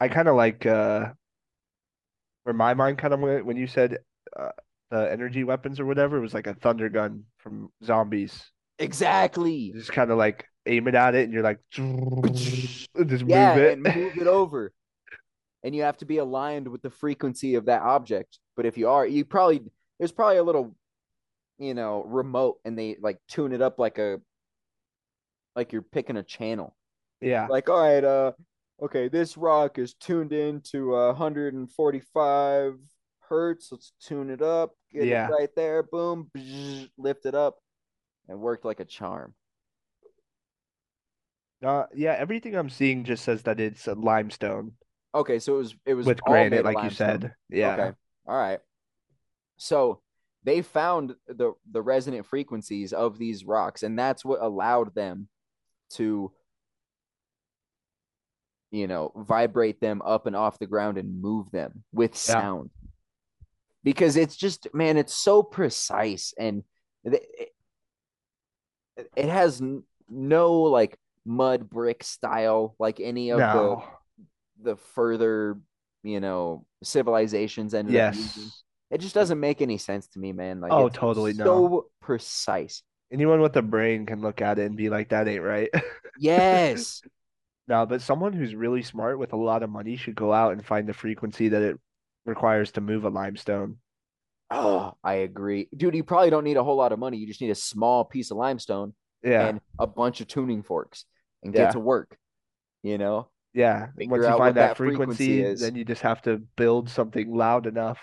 I 0.00 0.08
kind 0.08 0.28
of 0.28 0.36
like 0.36 0.66
uh 0.66 1.12
where 2.44 2.54
my 2.54 2.74
mind 2.74 2.98
kind 2.98 3.14
of 3.14 3.20
went 3.20 3.44
when 3.46 3.56
you 3.56 3.66
said 3.66 3.98
uh, 4.36 4.50
the 4.90 5.10
energy 5.10 5.44
weapons 5.44 5.80
or 5.80 5.86
whatever, 5.86 6.18
it 6.18 6.20
was 6.20 6.34
like 6.34 6.46
a 6.46 6.54
thunder 6.54 6.88
gun 6.88 7.24
from 7.38 7.70
zombies. 7.82 8.44
Exactly. 8.78 9.72
Just 9.74 9.92
kind 9.92 10.10
of 10.10 10.18
like 10.18 10.46
aim 10.66 10.88
it 10.88 10.94
at 10.94 11.14
it 11.14 11.24
and 11.24 11.32
you're 11.32 11.42
like 11.42 11.58
just 11.70 12.88
Yeah, 12.96 13.54
move 13.54 13.62
it. 13.64 13.72
and 13.78 13.82
move 13.82 14.16
it 14.18 14.26
over. 14.26 14.72
And 15.62 15.74
you 15.74 15.82
have 15.82 15.96
to 15.98 16.04
be 16.04 16.18
aligned 16.18 16.68
with 16.68 16.82
the 16.82 16.90
frequency 16.90 17.54
of 17.54 17.66
that 17.66 17.82
object. 17.82 18.38
But 18.56 18.66
if 18.66 18.76
you 18.76 18.88
are, 18.88 19.06
you 19.06 19.24
probably 19.24 19.62
there's 19.98 20.12
probably 20.12 20.36
a 20.38 20.42
little, 20.42 20.74
you 21.58 21.74
know, 21.74 22.02
remote 22.04 22.58
and 22.64 22.78
they 22.78 22.96
like 23.00 23.18
tune 23.28 23.52
it 23.52 23.62
up 23.62 23.78
like 23.78 23.98
a 23.98 24.20
like 25.56 25.72
you're 25.72 25.82
picking 25.82 26.16
a 26.16 26.22
channel. 26.22 26.74
Yeah. 27.20 27.46
like 27.48 27.70
all 27.70 27.80
right 27.80 28.04
uh 28.04 28.32
okay 28.82 29.08
this 29.08 29.38
rock 29.38 29.78
is 29.78 29.94
tuned 29.94 30.34
in 30.34 30.60
to 30.72 30.94
uh, 30.94 31.06
145 31.14 32.74
hertz 33.28 33.68
let's 33.72 33.92
tune 34.02 34.28
it 34.28 34.42
up 34.42 34.72
get 34.92 35.04
Yeah. 35.06 35.28
it 35.28 35.30
right 35.30 35.48
there 35.56 35.82
boom 35.84 36.30
bzz, 36.36 36.90
lift 36.98 37.24
it 37.24 37.34
up 37.34 37.56
and 38.28 38.40
worked 38.40 38.64
like 38.64 38.80
a 38.80 38.84
charm 38.84 39.34
Uh, 41.64 41.86
yeah, 41.94 42.12
everything 42.18 42.54
I'm 42.54 42.68
seeing 42.68 43.04
just 43.04 43.24
says 43.24 43.42
that 43.44 43.60
it's 43.60 43.86
a 43.86 43.94
limestone 43.94 44.72
okay 45.14 45.38
so 45.38 45.54
it 45.54 45.58
was 45.58 45.74
it 45.86 45.94
was 45.94 46.06
with 46.06 46.22
granite, 46.22 46.64
like 46.64 46.82
you 46.82 46.90
said. 46.90 47.32
Yeah. 47.48 47.72
okay 47.72 47.92
all 48.26 48.36
right 48.36 48.58
so 49.56 50.00
they 50.42 50.60
found 50.60 51.14
the 51.28 51.52
the 51.70 51.80
resonant 51.80 52.26
frequencies 52.26 52.92
of 52.92 53.16
these 53.18 53.44
rocks 53.44 53.82
and 53.82 53.98
that's 53.98 54.24
what 54.24 54.42
allowed 54.42 54.94
them 54.94 55.28
to 55.90 56.32
you 58.72 58.88
know 58.88 59.12
vibrate 59.16 59.80
them 59.80 60.02
up 60.04 60.26
and 60.26 60.34
off 60.34 60.58
the 60.58 60.66
ground 60.66 60.98
and 60.98 61.22
move 61.22 61.50
them 61.52 61.84
with 61.92 62.10
Yeah. 62.10 62.16
sound 62.40 62.70
because 63.84 64.16
it's 64.16 64.36
just 64.36 64.66
man 64.74 64.96
it's 64.96 65.14
so 65.14 65.42
precise 65.44 66.34
and 66.36 66.64
it, 67.04 67.50
it- 68.96 69.28
has 69.28 69.60
n- 69.60 69.82
no 70.08 70.52
like 70.62 70.98
mud 71.24 71.68
brick 71.70 72.04
style 72.04 72.74
like 72.78 73.00
any 73.00 73.30
of 73.30 73.38
No. 73.38 73.84
the 74.58 74.72
the 74.72 74.76
further 74.76 75.58
you 76.02 76.20
know 76.20 76.66
civilizations 76.82 77.74
ended 77.74 77.94
using. 77.94 78.42
Yes. 78.44 78.62
It 78.90 78.98
just 79.00 79.14
doesn't 79.14 79.40
make 79.40 79.60
any 79.62 79.78
sense 79.78 80.06
to 80.08 80.18
me, 80.20 80.32
man. 80.32 80.60
Like, 80.60 80.70
Oh, 80.70 80.86
it's 80.86 80.96
totally 80.96 81.32
so 81.32 81.44
no. 81.44 81.84
precise. 82.00 82.82
Anyone 83.10 83.40
with 83.40 83.56
a 83.56 83.62
brain 83.62 84.06
can 84.06 84.20
look 84.20 84.40
at 84.40 84.58
it 84.58 84.66
and 84.66 84.76
be 84.76 84.88
like, 84.90 85.08
that 85.08 85.26
ain't 85.26 85.42
right. 85.42 85.70
Yes, 86.18 87.02
No, 87.66 87.86
but 87.86 88.02
someone 88.02 88.34
who's 88.34 88.54
really 88.54 88.82
smart 88.82 89.18
with 89.18 89.32
a 89.32 89.36
lot 89.36 89.62
of 89.62 89.70
money 89.70 89.96
should 89.96 90.14
go 90.14 90.32
out 90.32 90.52
and 90.52 90.64
find 90.64 90.86
the 90.86 90.92
frequency 90.92 91.48
that 91.48 91.62
it 91.62 91.80
requires 92.26 92.72
to 92.72 92.80
move 92.82 93.04
a 93.04 93.08
limestone. 93.08 93.78
Oh, 94.50 94.94
I 95.02 95.14
agree, 95.14 95.68
dude. 95.76 95.94
You 95.94 96.04
probably 96.04 96.30
don't 96.30 96.44
need 96.44 96.56
a 96.56 96.64
whole 96.64 96.76
lot 96.76 96.92
of 96.92 96.98
money. 96.98 97.16
You 97.16 97.26
just 97.26 97.40
need 97.40 97.50
a 97.50 97.54
small 97.54 98.04
piece 98.04 98.30
of 98.30 98.36
limestone 98.36 98.94
Yeah. 99.22 99.46
and 99.46 99.60
a 99.78 99.86
bunch 99.86 100.20
of 100.20 100.26
tuning 100.28 100.62
forks, 100.62 101.04
and 101.42 101.54
Yeah. 101.54 101.64
get 101.64 101.72
to 101.72 101.80
work. 101.80 102.16
You 102.82 102.98
know, 102.98 103.28
Yeah. 103.52 103.88
figure 103.96 104.10
Once 104.12 104.24
you 104.26 104.36
find 104.36 104.56
that 104.56 104.68
that 104.68 104.76
frequency 104.76 105.38
frequency, 105.38 105.64
then 105.64 105.74
you 105.76 105.84
just 105.84 106.02
have 106.02 106.20
to 106.22 106.38
build 106.56 106.88
something 106.90 107.34
loud 107.34 107.66
enough, 107.66 107.98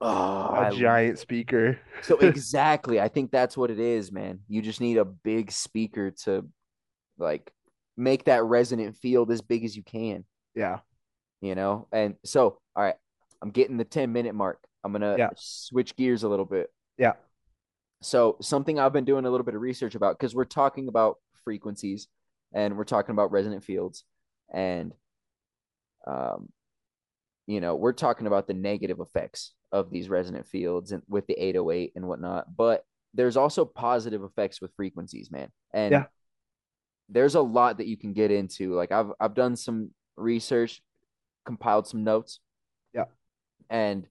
oh, 0.00 0.08
a 0.08 0.66
I- 0.66 0.70
giant 0.70 1.18
speaker. 1.18 1.78
So 2.02 2.18
exactly, 2.20 3.00
I 3.00 3.08
think 3.08 3.30
that's 3.30 3.56
what 3.56 3.70
it 3.70 3.80
is, 3.80 4.12
man. 4.12 4.40
You 4.48 4.62
just 4.62 4.80
need 4.80 4.98
a 4.98 5.04
big 5.04 5.50
speaker 5.50 6.10
to 6.24 6.48
like 7.18 7.50
make 7.96 8.24
that 8.24 8.44
resonant 8.44 8.94
field 8.96 9.30
as 9.30 9.40
big 9.40 9.64
as 9.64 9.76
you 9.76 9.82
can. 9.82 10.24
Yeah. 10.54 10.80
you 11.42 11.54
know 11.54 11.86
and 11.92 12.16
so 12.24 12.58
all 12.74 12.82
right 12.82 12.94
i'm 13.42 13.50
getting 13.50 13.76
the 13.76 13.84
10 13.84 14.10
minute 14.10 14.34
mark 14.34 14.58
i'm 14.86 14.92
gonna 14.92 15.16
Yeah. 15.18 15.30
switch 15.36 15.96
gears 15.96 16.22
a 16.22 16.28
little 16.28 16.44
bit 16.44 16.72
Yeah. 16.96 17.14
so 18.02 18.36
something 18.40 18.78
i've 18.78 18.92
been 18.92 19.04
doing 19.04 19.24
a 19.26 19.30
little 19.30 19.44
bit 19.44 19.54
of 19.56 19.60
research 19.60 19.94
about 19.96 20.16
because 20.18 20.34
we're 20.34 20.44
talking 20.44 20.86
about 20.88 21.18
frequencies 21.44 22.06
and 22.54 22.76
we're 22.76 22.84
talking 22.84 23.12
about 23.12 23.32
resonant 23.32 23.64
fields 23.64 24.04
and 24.52 24.94
um 26.06 26.48
you 27.46 27.60
know 27.60 27.74
we're 27.74 27.92
talking 27.92 28.26
about 28.28 28.46
the 28.46 28.54
negative 28.54 29.00
effects 29.00 29.52
of 29.72 29.90
these 29.90 30.08
resonant 30.08 30.46
fields 30.46 30.92
and 30.92 31.02
with 31.08 31.26
the 31.26 31.34
808 31.34 31.92
and 31.96 32.06
whatnot 32.06 32.56
but 32.56 32.84
there's 33.14 33.36
also 33.36 33.64
positive 33.64 34.22
effects 34.22 34.60
with 34.60 34.72
frequencies 34.76 35.30
man 35.30 35.50
and 35.74 35.90
Yeah. 35.92 36.06
there's 37.08 37.34
a 37.34 37.40
lot 37.40 37.78
that 37.78 37.86
you 37.88 37.96
can 37.96 38.12
get 38.12 38.30
into 38.30 38.72
like 38.74 38.92
i've 38.92 39.10
i've 39.20 39.34
done 39.34 39.56
some 39.56 39.90
research 40.16 40.80
compiled 41.44 41.86
some 41.86 42.04
notes 42.04 42.40
Yeah. 42.92 43.04
and 43.68 44.06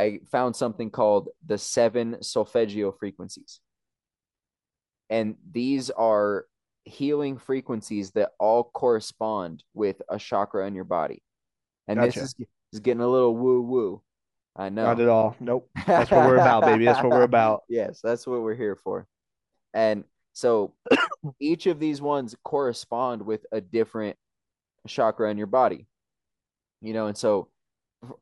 i 0.00 0.20
found 0.30 0.54
something 0.54 0.90
called 0.90 1.28
the 1.46 1.58
seven 1.58 2.16
solfeggio 2.22 2.92
frequencies 2.92 3.60
and 5.08 5.36
these 5.50 5.90
are 5.90 6.46
healing 6.84 7.36
frequencies 7.36 8.10
that 8.12 8.30
all 8.38 8.64
correspond 8.64 9.62
with 9.74 10.00
a 10.08 10.18
chakra 10.18 10.66
in 10.66 10.74
your 10.74 10.84
body 10.84 11.22
and 11.88 11.98
Gotcha. 11.98 12.20
this 12.20 12.28
is, 12.28 12.34
is 12.72 12.80
getting 12.80 13.02
a 13.02 13.08
little 13.08 13.36
woo 13.36 13.62
woo 13.62 14.02
i 14.56 14.68
know 14.68 14.84
Not 14.84 15.00
at 15.00 15.08
all. 15.08 15.36
Nope. 15.40 15.70
That's 15.86 16.10
what 16.10 16.26
we're 16.26 16.36
about, 16.46 16.64
baby. 16.64 16.84
That's 16.84 17.02
what 17.02 17.10
we're 17.10 17.22
about. 17.22 17.62
Yes, 17.68 18.00
that's 18.02 18.26
what 18.26 18.42
we're 18.42 18.56
here 18.56 18.76
for. 18.76 19.06
And 19.72 20.04
so 20.32 20.74
each 21.40 21.66
of 21.66 21.78
these 21.78 22.00
ones 22.02 22.34
correspond 22.44 23.22
with 23.22 23.46
a 23.52 23.60
different 23.60 24.16
chakra 24.86 25.30
in 25.30 25.38
your 25.38 25.46
body. 25.46 25.86
You 26.80 26.94
know, 26.94 27.06
and 27.06 27.16
so 27.16 27.48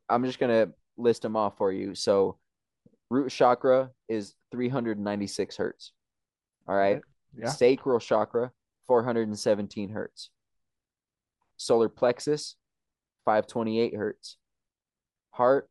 I'm 0.07 0.25
just 0.25 0.39
going 0.39 0.51
to 0.51 0.73
list 0.99 1.21
them 1.23 1.35
off 1.35 1.57
for 1.57 1.71
you. 1.71 1.95
So 1.95 2.37
root 3.09 3.29
chakra 3.31 3.89
is 4.07 4.35
396 4.51 5.57
hertz. 5.57 5.91
All 6.67 6.75
right. 6.75 7.01
Yeah. 7.37 7.49
Sacral 7.49 7.99
chakra, 7.99 8.51
417 8.87 9.89
hertz. 9.89 10.29
Solar 11.57 11.89
plexus, 11.89 12.55
528 13.25 13.95
hertz. 13.95 14.37
Heart, 15.31 15.69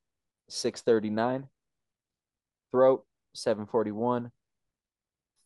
639. 0.48 1.46
Throat, 2.72 3.04
741. 3.34 4.30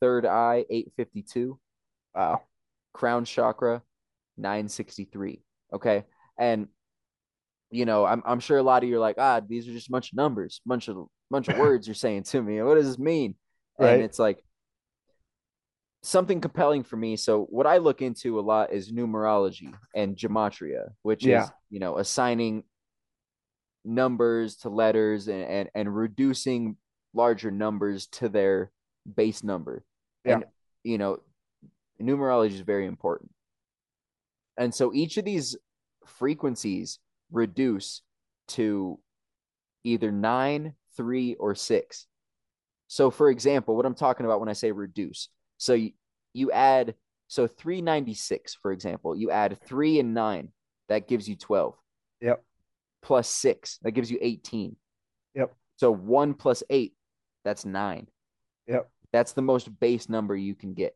Third 0.01 0.27
eye, 0.27 0.65
852. 0.69 1.59
Wow. 2.15 2.43
Crown 2.93 3.25
chakra, 3.25 3.83
963. 4.37 5.43
Okay. 5.73 6.05
And, 6.39 6.69
you 7.73 7.87
know, 7.87 8.05
I'm, 8.05 8.23
I'm 8.27 8.39
sure 8.39 8.59
a 8.59 8.63
lot 8.63 8.83
of 8.83 8.89
you 8.89 8.97
are 8.97 9.01
like, 9.01 9.17
ah, 9.19 9.41
these 9.41 9.67
are 9.67 9.73
just 9.73 9.89
a 9.89 9.91
bunch 9.91 10.13
of 10.13 10.17
numbers, 10.17 10.61
bunch 10.67 10.89
of 10.89 11.07
bunch 11.31 11.49
of 11.49 11.57
words 11.57 11.89
you're 11.89 11.95
saying 11.95 12.25
to 12.25 12.43
me. 12.43 12.63
What 12.63 12.75
does 12.75 12.87
this 12.87 12.99
mean? 12.99 13.35
Right. 13.79 13.95
And 13.95 14.03
it's 14.03 14.19
like 14.19 14.45
something 16.03 16.41
compelling 16.41 16.85
for 16.85 16.97
me. 16.97 17.17
So 17.17 17.45
what 17.45 17.67
I 17.67 17.79
look 17.79 18.03
into 18.03 18.39
a 18.39 18.43
lot 18.43 18.73
is 18.73 18.93
numerology 18.93 19.73
and 19.95 20.15
gematria, 20.15 20.91
which 21.03 21.25
Yeah. 21.25 21.45
is, 21.45 21.51
you 21.71 21.81
know, 21.81 21.97
assigning 21.97 22.65
numbers 23.85 24.57
to 24.57 24.69
letters 24.69 25.29
and, 25.29 25.43
and, 25.43 25.71
and 25.75 25.97
reducing 25.97 26.77
larger 27.15 27.51
numbers 27.51 28.07
to 28.09 28.29
their 28.29 28.71
base 29.17 29.43
number. 29.43 29.85
Yeah. 30.27 30.35
And, 30.35 30.45
you 30.85 30.99
know, 30.99 31.19
numerology 32.01 32.53
is 32.53 32.61
very 32.61 32.87
important. 32.87 33.31
And 34.59 34.75
so 34.75 34.93
each 34.93 35.17
of 35.17 35.25
these 35.25 35.57
frequencies 36.05 36.99
reduce 37.33 38.03
to 38.49 38.99
either 39.85 40.13
nine, 40.13 40.75
three, 40.97 41.35
or 41.35 41.55
six. 41.55 42.07
So, 42.89 43.11
for 43.11 43.31
example, 43.31 43.75
what 43.75 43.87
I'm 43.87 43.95
talking 43.95 44.27
about 44.27 44.41
when 44.41 44.49
I 44.49 44.53
say 44.53 44.71
reduce, 44.71 45.29
so 45.57 45.73
you, 45.75 45.93
you 46.35 46.53
add, 46.53 46.95
so 47.29 47.47
396, 47.47 48.55
for 48.61 48.71
example, 48.71 49.17
you 49.17 49.31
add 49.31 49.59
three 49.67 49.99
and 49.99 50.13
nine, 50.15 50.51
that 50.89 51.09
gives 51.09 51.29
you 51.29 51.37
12. 51.37 51.75
Yep. 52.21 52.45
Plus 53.03 53.29
six, 53.29 53.79
that 53.83 53.93
gives 53.93 54.11
you 54.11 54.19
18. 54.21 54.77
Yep. 55.35 55.55
So 55.77 55.91
one 55.91 56.35
plus 56.35 56.63
eight, 56.71 56.95
that's 57.45 57.65
nine. 57.65 58.07
Yep. 58.69 58.89
That's 59.13 59.33
the 59.33 59.43
most 59.43 59.69
base 59.81 60.09
number 60.09 60.37
you 60.37 60.55
can 60.55 60.75
get. 60.75 60.95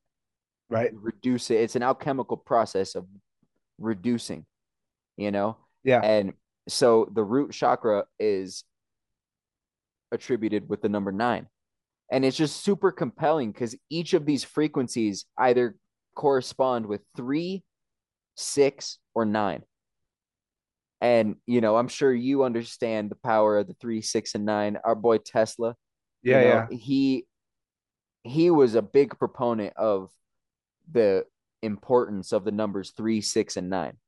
Right. 0.68 0.90
Reduce 0.94 1.50
it. 1.50 1.60
It's 1.60 1.76
an 1.76 1.82
alchemical 1.82 2.36
process 2.36 2.94
of 2.94 3.06
reducing, 3.78 4.44
you 5.16 5.30
know? 5.30 5.56
Yeah. 5.86 6.00
And 6.00 6.34
so 6.68 7.08
the 7.14 7.24
root 7.24 7.52
chakra 7.52 8.04
is 8.18 8.64
attributed 10.10 10.68
with 10.68 10.82
the 10.82 10.88
number 10.88 11.12
nine. 11.12 11.46
And 12.10 12.24
it's 12.24 12.36
just 12.36 12.62
super 12.62 12.90
compelling 12.90 13.52
because 13.52 13.74
each 13.88 14.12
of 14.12 14.26
these 14.26 14.44
frequencies 14.44 15.26
either 15.38 15.76
correspond 16.16 16.86
with 16.86 17.02
three, 17.16 17.62
six, 18.36 18.98
or 19.14 19.24
nine. 19.24 19.62
And, 21.00 21.36
you 21.46 21.60
know, 21.60 21.76
I'm 21.76 21.88
sure 21.88 22.12
you 22.12 22.42
understand 22.42 23.10
the 23.10 23.16
power 23.16 23.58
of 23.58 23.68
the 23.68 23.74
three, 23.80 24.02
six, 24.02 24.34
and 24.34 24.44
nine. 24.44 24.78
Our 24.84 24.94
boy 24.96 25.18
Tesla, 25.18 25.76
you 26.22 26.32
Yeah, 26.32 26.40
know, 26.40 26.66
yeah. 26.70 26.76
he 26.76 27.26
he 28.24 28.50
was 28.50 28.74
a 28.74 28.82
big 28.82 29.16
proponent 29.18 29.74
of 29.76 30.10
the 30.90 31.26
importance 31.62 32.32
of 32.32 32.44
the 32.44 32.50
numbers 32.50 32.92
three, 32.96 33.20
six, 33.20 33.56
and 33.56 33.70
nine. 33.70 33.98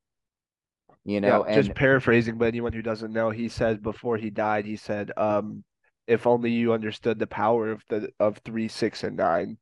You 1.08 1.22
know, 1.22 1.46
Yeah, 1.48 1.54
just 1.54 1.74
paraphrasing, 1.74 2.36
but 2.36 2.48
anyone 2.48 2.74
who 2.74 2.82
doesn't 2.82 3.14
know, 3.14 3.30
he 3.30 3.48
said 3.48 3.82
before 3.82 4.18
he 4.18 4.28
died, 4.28 4.66
he 4.66 4.76
said, 4.76 5.10
um, 5.16 5.64
if 6.06 6.26
only 6.26 6.50
you 6.50 6.74
understood 6.74 7.18
the 7.18 7.26
power 7.26 7.70
of 7.70 7.82
the 7.88 8.10
of 8.20 8.36
three, 8.44 8.68
six, 8.68 9.02
and 9.04 9.16
nine. 9.16 9.56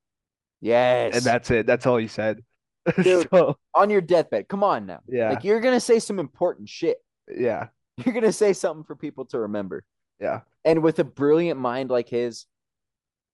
yes, 0.61 1.15
And 1.15 1.25
that's 1.25 1.51
it. 1.53 1.65
That's 1.67 1.87
all 1.87 1.99
he 1.99 2.09
said. 2.09 2.43
Dude. 3.03 3.29
So 3.31 3.57
on 3.75 3.91
your 3.91 4.01
deathbed. 4.01 4.49
Come 4.49 4.65
on 4.65 4.87
now. 4.87 5.01
Yeah. 5.09 5.31
Like 5.31 5.45
you're 5.45 5.61
gonna 5.61 5.79
say 5.81 6.01
some 6.01 6.19
important 6.19 6.69
shit. 6.69 6.99
yeah, 7.29 7.69
You're 8.05 8.15
gonna 8.15 8.33
say 8.33 8.53
something 8.53 8.83
for 8.85 8.97
people 8.97 9.25
to 9.27 9.39
remember. 9.41 9.85
yeah. 10.21 10.41
And 10.65 10.83
with 10.83 10.99
a 10.99 11.05
brilliant 11.05 11.61
mind 11.61 11.91
like 11.91 12.09
his, 12.09 12.47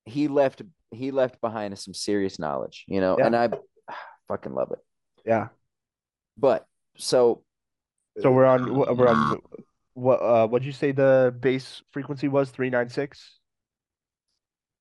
he 0.05 0.29
left 0.29 0.61
he 0.91 1.13
left 1.13 1.41
behind 1.41 1.79
some 1.79 1.95
serious 1.95 2.39
knowledge, 2.39 2.85
you 2.89 3.01
know, 3.01 3.17
Yeah. 3.19 3.27
and 3.27 3.35
I 3.37 3.49
fucking 4.29 4.53
love 4.53 4.71
it. 4.73 4.81
Yeah. 5.25 5.49
But 6.37 6.67
so 6.99 7.43
So 8.21 8.31
we're 8.31 8.45
on 8.45 8.75
we're 8.75 9.09
on 9.09 9.41
what 9.95 10.17
uh 10.17 10.47
what'd 10.49 10.67
you 10.67 10.73
say 10.73 10.93
the 10.93 11.35
base 11.41 11.83
frequency 11.93 12.29
was? 12.29 12.51
396 12.51 13.39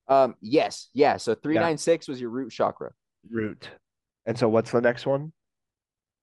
um 0.08 0.36
yes, 0.41 0.89
yeah. 0.94 1.17
So 1.17 1.36
three 1.36 1.56
nine 1.56 1.78
six 1.78 2.08
was 2.08 2.20
your 2.20 2.30
root 2.32 2.52
chakra. 2.52 2.91
root. 3.30 3.70
And 4.26 4.38
so 4.38 4.50
what's 4.50 4.72
the 4.72 4.82
next 4.82 5.06
one? 5.06 5.32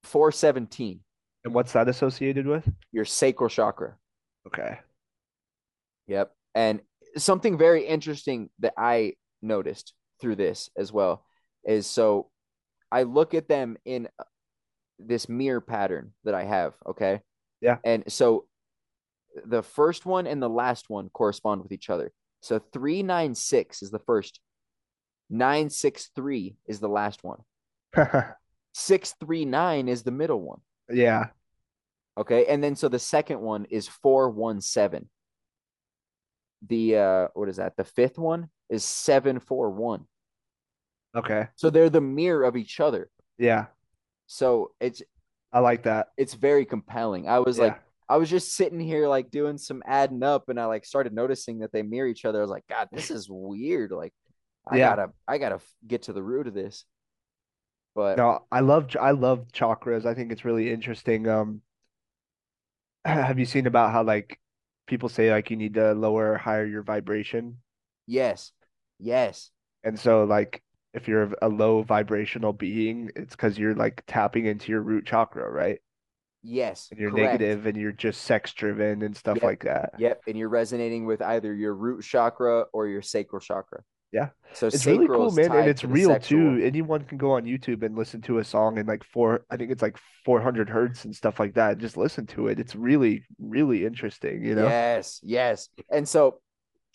Four 0.04 0.30
seventeen, 0.32 1.00
And 1.44 1.54
what's 1.54 1.72
that 1.72 1.88
associated 1.88 2.46
with? 2.46 2.68
your 2.92 3.04
sacral 3.04 3.48
chakra. 3.48 3.96
Okay. 4.46 4.78
Yep. 6.06 6.32
And 6.54 6.80
something 7.16 7.56
very 7.58 7.84
interesting 7.86 8.50
that 8.60 8.74
I 8.76 9.14
noticed 9.42 9.94
through 10.20 10.36
this 10.36 10.70
as 10.76 10.92
well 10.92 11.24
is 11.64 11.86
so 11.86 12.30
I 12.90 13.02
look 13.04 13.34
at 13.34 13.48
them 13.48 13.76
in 13.84 14.08
this 14.98 15.28
mirror 15.28 15.60
pattern 15.60 16.12
that 16.24 16.34
I 16.34 16.44
have, 16.44 16.74
okay? 16.86 17.20
Yeah. 17.60 17.78
And 17.84 18.04
so 18.10 18.46
the 19.44 19.62
first 19.62 20.06
one 20.06 20.26
and 20.26 20.42
the 20.42 20.48
last 20.48 20.90
one 20.90 21.08
correspond 21.10 21.62
with 21.62 21.72
each 21.72 21.90
other. 21.90 22.12
So 22.40 22.58
396 22.72 23.82
is 23.82 23.90
the 23.90 23.98
first. 24.00 24.40
963 25.30 26.56
is 26.66 26.80
the 26.80 26.88
last 26.88 27.22
one. 27.22 27.40
639 28.74 29.88
is 29.88 30.02
the 30.02 30.10
middle 30.10 30.40
one. 30.40 30.60
Yeah. 30.88 31.28
Okay. 32.16 32.46
And 32.46 32.62
then 32.62 32.76
so 32.76 32.88
the 32.88 32.98
second 32.98 33.40
one 33.40 33.66
is 33.66 33.88
417. 33.88 35.08
The 36.66 36.96
uh 36.96 37.28
what 37.34 37.48
is 37.48 37.56
that? 37.56 37.76
The 37.76 37.84
fifth 37.84 38.18
one 38.18 38.48
is 38.68 38.84
741. 38.84 40.06
Okay. 41.16 41.48
So 41.56 41.70
they're 41.70 41.90
the 41.90 42.00
mirror 42.00 42.44
of 42.44 42.56
each 42.56 42.80
other. 42.80 43.10
Yeah. 43.38 43.66
So 44.28 44.72
it's 44.80 45.02
I 45.52 45.60
like 45.60 45.82
that. 45.84 46.08
it's 46.16 46.34
very 46.34 46.64
compelling. 46.64 47.28
I 47.28 47.38
was 47.40 47.58
Yeah. 47.58 47.64
like 47.64 47.80
I 48.08 48.16
was 48.16 48.30
just 48.30 48.54
sitting 48.54 48.80
here 48.80 49.06
like 49.08 49.30
doing 49.30 49.58
some 49.58 49.82
adding 49.86 50.22
up 50.22 50.48
and 50.48 50.58
I 50.58 50.64
like 50.66 50.84
started 50.84 51.12
noticing 51.12 51.60
that 51.60 51.72
they 51.72 51.82
mirror 51.82 52.08
each 52.08 52.24
other. 52.24 52.38
I 52.38 52.42
was 52.42 52.50
like, 52.50 52.66
God, 52.68 52.88
this 52.92 53.10
is 53.10 53.28
weird. 53.30 53.90
Like 53.92 54.12
I 54.68 54.78
Yeah. 54.78 54.80
gotta 54.80 55.10
I 55.28 55.38
gotta 55.38 55.60
get 55.86 56.02
to 56.04 56.12
the 56.12 56.22
root 56.22 56.46
of 56.46 56.54
this. 56.54 56.84
But 57.94 58.22
No, 58.22 58.46
I 58.52 58.60
love 58.60 58.94
I 59.00 59.12
love 59.12 59.48
chakras. 59.52 60.04
I 60.04 60.12
think 60.14 60.30
it's 60.32 60.44
really 60.44 60.70
interesting. 60.70 61.26
Um, 61.26 61.62
have 63.04 63.38
you 63.38 63.44
seen 63.46 63.66
about 63.66 63.92
how 63.92 64.02
like 64.02 64.38
people 64.86 65.08
say 65.08 65.30
like 65.30 65.50
you 65.50 65.56
need 65.56 65.74
to 65.74 65.92
lower 65.92 66.32
or 66.32 66.38
higher 66.38 66.66
your 66.66 66.82
vibration? 66.82 67.58
yes, 68.06 68.52
yes, 68.98 69.50
And 69.84 69.98
so 69.98 70.24
like 70.24 70.62
if 70.94 71.06
you're 71.08 71.32
a 71.42 71.48
low 71.48 71.82
vibrational 71.82 72.52
being, 72.52 73.10
it's 73.16 73.34
because 73.36 73.58
you're 73.58 73.74
like 73.74 74.02
tapping 74.06 74.46
into 74.46 74.72
your 74.72 74.82
root 74.82 75.06
chakra, 75.06 75.48
right? 75.50 75.78
yes. 76.44 76.88
And 76.90 77.00
you're 77.00 77.10
correct. 77.10 77.40
negative 77.40 77.66
and 77.66 77.76
you're 77.76 77.92
just 77.92 78.22
sex 78.22 78.52
driven 78.54 79.02
and 79.02 79.14
stuff 79.16 79.36
Yep. 79.36 79.42
like 79.44 79.64
that. 79.64 79.94
Yep, 79.98 80.22
and 80.28 80.38
you're 80.38 80.48
resonating 80.48 81.04
with 81.04 81.20
either 81.20 81.52
your 81.52 81.74
root 81.74 82.02
chakra 82.04 82.64
or 82.72 82.86
your 82.86 83.02
sacral 83.02 83.40
chakra. 83.40 83.82
Yeah. 84.12 84.30
So 84.54 84.68
It's 84.68 84.86
really 84.86 85.06
cool, 85.08 85.30
man, 85.32 85.52
and 85.52 85.68
it's 85.68 85.82
to 85.82 85.88
real 85.88 86.08
sexual. 86.10 86.56
too. 86.56 86.64
Anyone 86.64 87.04
can 87.04 87.18
go 87.18 87.32
on 87.32 87.44
YouTube 87.44 87.82
and 87.82 87.94
listen 87.96 88.22
to 88.22 88.38
a 88.38 88.44
song 88.44 88.78
in 88.78 88.86
like 88.86 89.04
four, 89.04 89.44
I 89.50 89.56
think 89.58 89.70
it's 89.70 89.82
like 89.82 89.98
400 90.24 90.70
hertz 90.70 91.04
and 91.04 91.14
stuff 91.14 91.38
like 91.38 91.54
that. 91.54 91.76
Just 91.76 91.98
listen 91.98 92.26
to 92.28 92.46
it. 92.46 92.58
It's 92.58 92.74
really, 92.74 93.24
really 93.38 93.84
interesting, 93.84 94.42
you 94.44 94.54
know? 94.54 94.66
Yes, 94.68 95.20
yes. 95.22 95.68
And 95.90 96.08
so, 96.08 96.40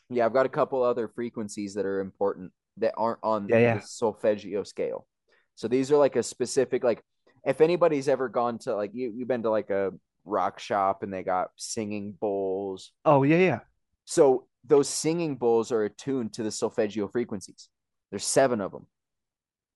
yeah, 0.09 0.25
I've 0.25 0.33
got 0.33 0.47
a 0.47 0.49
couple 0.49 0.81
other 0.81 1.07
frequencies 1.09 1.75
that 1.75 1.85
are 1.85 1.99
important 1.99 2.51
that 2.77 2.93
aren't 2.97 3.19
on 3.23 3.47
Yeah, 3.49 3.59
yeah. 3.59 3.75
the 3.75 3.81
solfeggio 3.81 4.63
scale. 4.63 5.05
So 5.55 5.67
these 5.67 5.91
are 5.91 5.97
like 5.97 6.15
a 6.15 6.23
specific, 6.23 6.83
like, 6.83 7.03
if 7.45 7.61
anybody's 7.61 8.07
ever 8.07 8.29
gone 8.29 8.57
to 8.59 8.75
like 8.75 8.91
you, 8.93 9.11
you've 9.15 9.27
been 9.27 9.43
to 9.43 9.49
like 9.49 9.69
a 9.69 9.91
rock 10.25 10.59
shop 10.59 11.03
and 11.03 11.13
they 11.13 11.23
got 11.23 11.49
singing 11.57 12.15
bowls. 12.19 12.91
Oh, 13.05 13.23
yeah, 13.23 13.37
yeah. 13.37 13.59
So 14.05 14.47
those 14.65 14.87
singing 14.89 15.35
bowls 15.35 15.71
are 15.71 15.83
attuned 15.83 16.33
to 16.33 16.43
the 16.43 16.51
solfeggio 16.51 17.07
frequencies. 17.09 17.69
There's 18.09 18.25
seven 18.25 18.61
of 18.61 18.71
them, 18.71 18.87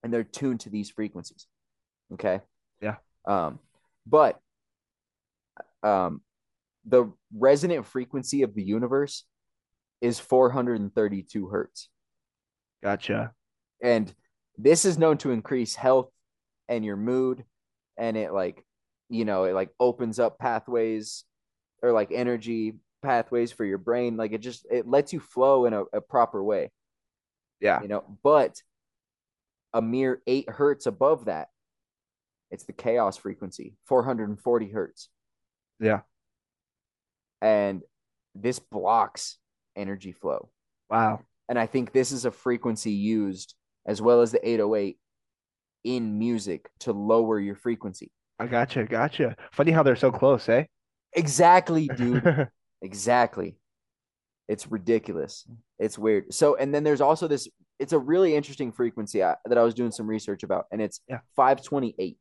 and 0.03 0.13
they're 0.13 0.23
tuned 0.23 0.62
to 0.62 0.69
these 0.69 0.89
frequencies. 0.89 1.47
Okay. 2.13 2.39
Yeah. 2.81 2.95
Um, 3.25 3.60
but 4.05 4.39
um, 5.83 6.21
the 6.86 7.12
resonant 7.36 7.86
frequency 7.86 8.43
of 8.43 8.55
the 8.55 8.63
universe 8.63 9.25
is 10.01 10.19
432 10.19 11.47
hertz, 11.47 11.89
Gotcha. 12.83 13.33
and 13.81 14.13
this 14.57 14.85
is 14.85 14.97
known 14.97 15.17
to 15.19 15.31
increase 15.31 15.75
health 15.75 16.09
and 16.67 16.83
your 16.83 16.95
mood, 16.97 17.43
and 17.97 18.17
it 18.17 18.33
like, 18.33 18.63
you 19.09 19.23
know, 19.25 19.43
it 19.45 19.53
like 19.53 19.69
opens 19.79 20.19
up 20.19 20.39
pathways 20.39 21.23
or 21.83 21.91
like 21.91 22.11
energy 22.11 22.73
pathways 23.03 23.51
for 23.51 23.63
your 23.65 23.77
brain. 23.77 24.17
Like 24.17 24.31
it 24.33 24.39
just 24.41 24.65
it 24.71 24.87
lets 24.87 25.13
you 25.13 25.19
flow 25.19 25.65
in 25.65 25.73
a, 25.73 25.83
a 25.93 26.01
proper 26.01 26.43
way. 26.43 26.71
Yeah. 27.59 27.81
you 27.81 27.87
know 27.87 28.03
but 28.23 28.61
a 29.73 29.81
mere 29.81 30.21
8 30.27 30.47
hertz 30.47 30.85
above 30.85 31.25
that 31.25 31.47
it's 32.51 32.65
the 32.65 32.71
chaos 32.71 33.17
frequency 33.17 33.75
440 33.85 34.69
hertz 34.69 35.09
Yeah. 35.79 36.01
and 37.41 37.81
this 38.35 38.59
blocks 38.59 39.37
energy 39.75 40.11
flow 40.11 40.49
Wow. 40.87 41.21
And 41.49 41.57
i 41.60 41.65
think 41.65 41.91
this 41.91 42.12
is 42.12 42.25
a 42.25 42.31
frequency 42.31 42.91
used 42.91 43.55
as 43.86 44.01
well 44.01 44.21
as 44.21 44.31
the 44.31 44.47
808 44.47 44.97
in 45.83 46.17
music 46.19 46.69
to 46.79 46.91
lower 46.93 47.39
your 47.39 47.55
frequency 47.55 48.12
I 48.39 48.45
gotcha. 48.45 48.83
Gotcha. 48.83 49.36
Funny 49.51 49.71
how 49.71 49.81
they're 49.81 49.95
so 49.95 50.12
close, 50.12 50.47
eh? 50.47 50.65
exactly 51.13 51.88
dude 51.88 52.47
exactly 52.83 53.55
It's 54.47 54.69
ridiculous. 54.69 55.47
It's 55.79 55.97
weird. 55.97 56.31
So, 56.33 56.55
and 56.55 56.71
then 56.73 56.83
there's 56.83 57.01
also 57.01 57.27
this. 57.27 57.47
It's 57.79 57.93
a 57.93 57.99
really 57.99 58.36
interesting 58.36 58.71
frequency 58.71 59.23
I, 59.23 59.36
that 59.45 59.57
I 59.57 59.63
was 59.63 59.73
doing 59.73 59.91
some 59.91 60.05
research 60.07 60.43
about, 60.43 60.65
and 60.71 60.81
it's 60.81 61.01
Yeah. 61.10 61.19
528. 61.36 62.17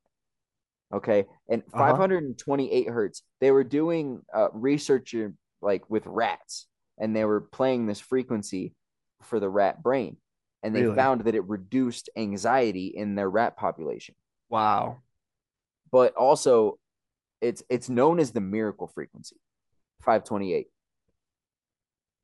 Okay, 0.94 1.26
and 1.50 1.62
Uh-huh. 1.74 1.78
528 1.78 2.88
hertz. 2.88 3.22
They 3.40 3.50
were 3.50 3.64
doing 3.64 4.22
uh, 4.34 4.48
research 4.52 5.14
uh, 5.14 5.28
like 5.60 5.88
with 5.90 6.06
rats, 6.06 6.66
and 6.98 7.14
they 7.14 7.24
were 7.26 7.40
playing 7.42 7.86
this 7.86 8.00
frequency 8.00 8.72
for 9.22 9.40
the 9.40 9.48
rat 9.48 9.82
brain, 9.82 10.16
and 10.62 10.74
they 10.74 10.82
Really? 10.82 10.96
found 10.96 11.22
that 11.22 11.34
it 11.34 11.48
reduced 11.48 12.10
anxiety 12.16 12.86
in 12.88 13.14
their 13.14 13.28
rat 13.30 13.56
population. 13.56 14.14
Wow. 14.48 14.98
But 15.90 16.14
also, 16.14 16.78
it's 17.40 17.62
it's 17.68 17.88
known 17.88 18.18
as 18.20 18.32
the 18.32 18.40
miracle 18.40 18.86
frequency, 18.88 19.36
528 20.02 20.68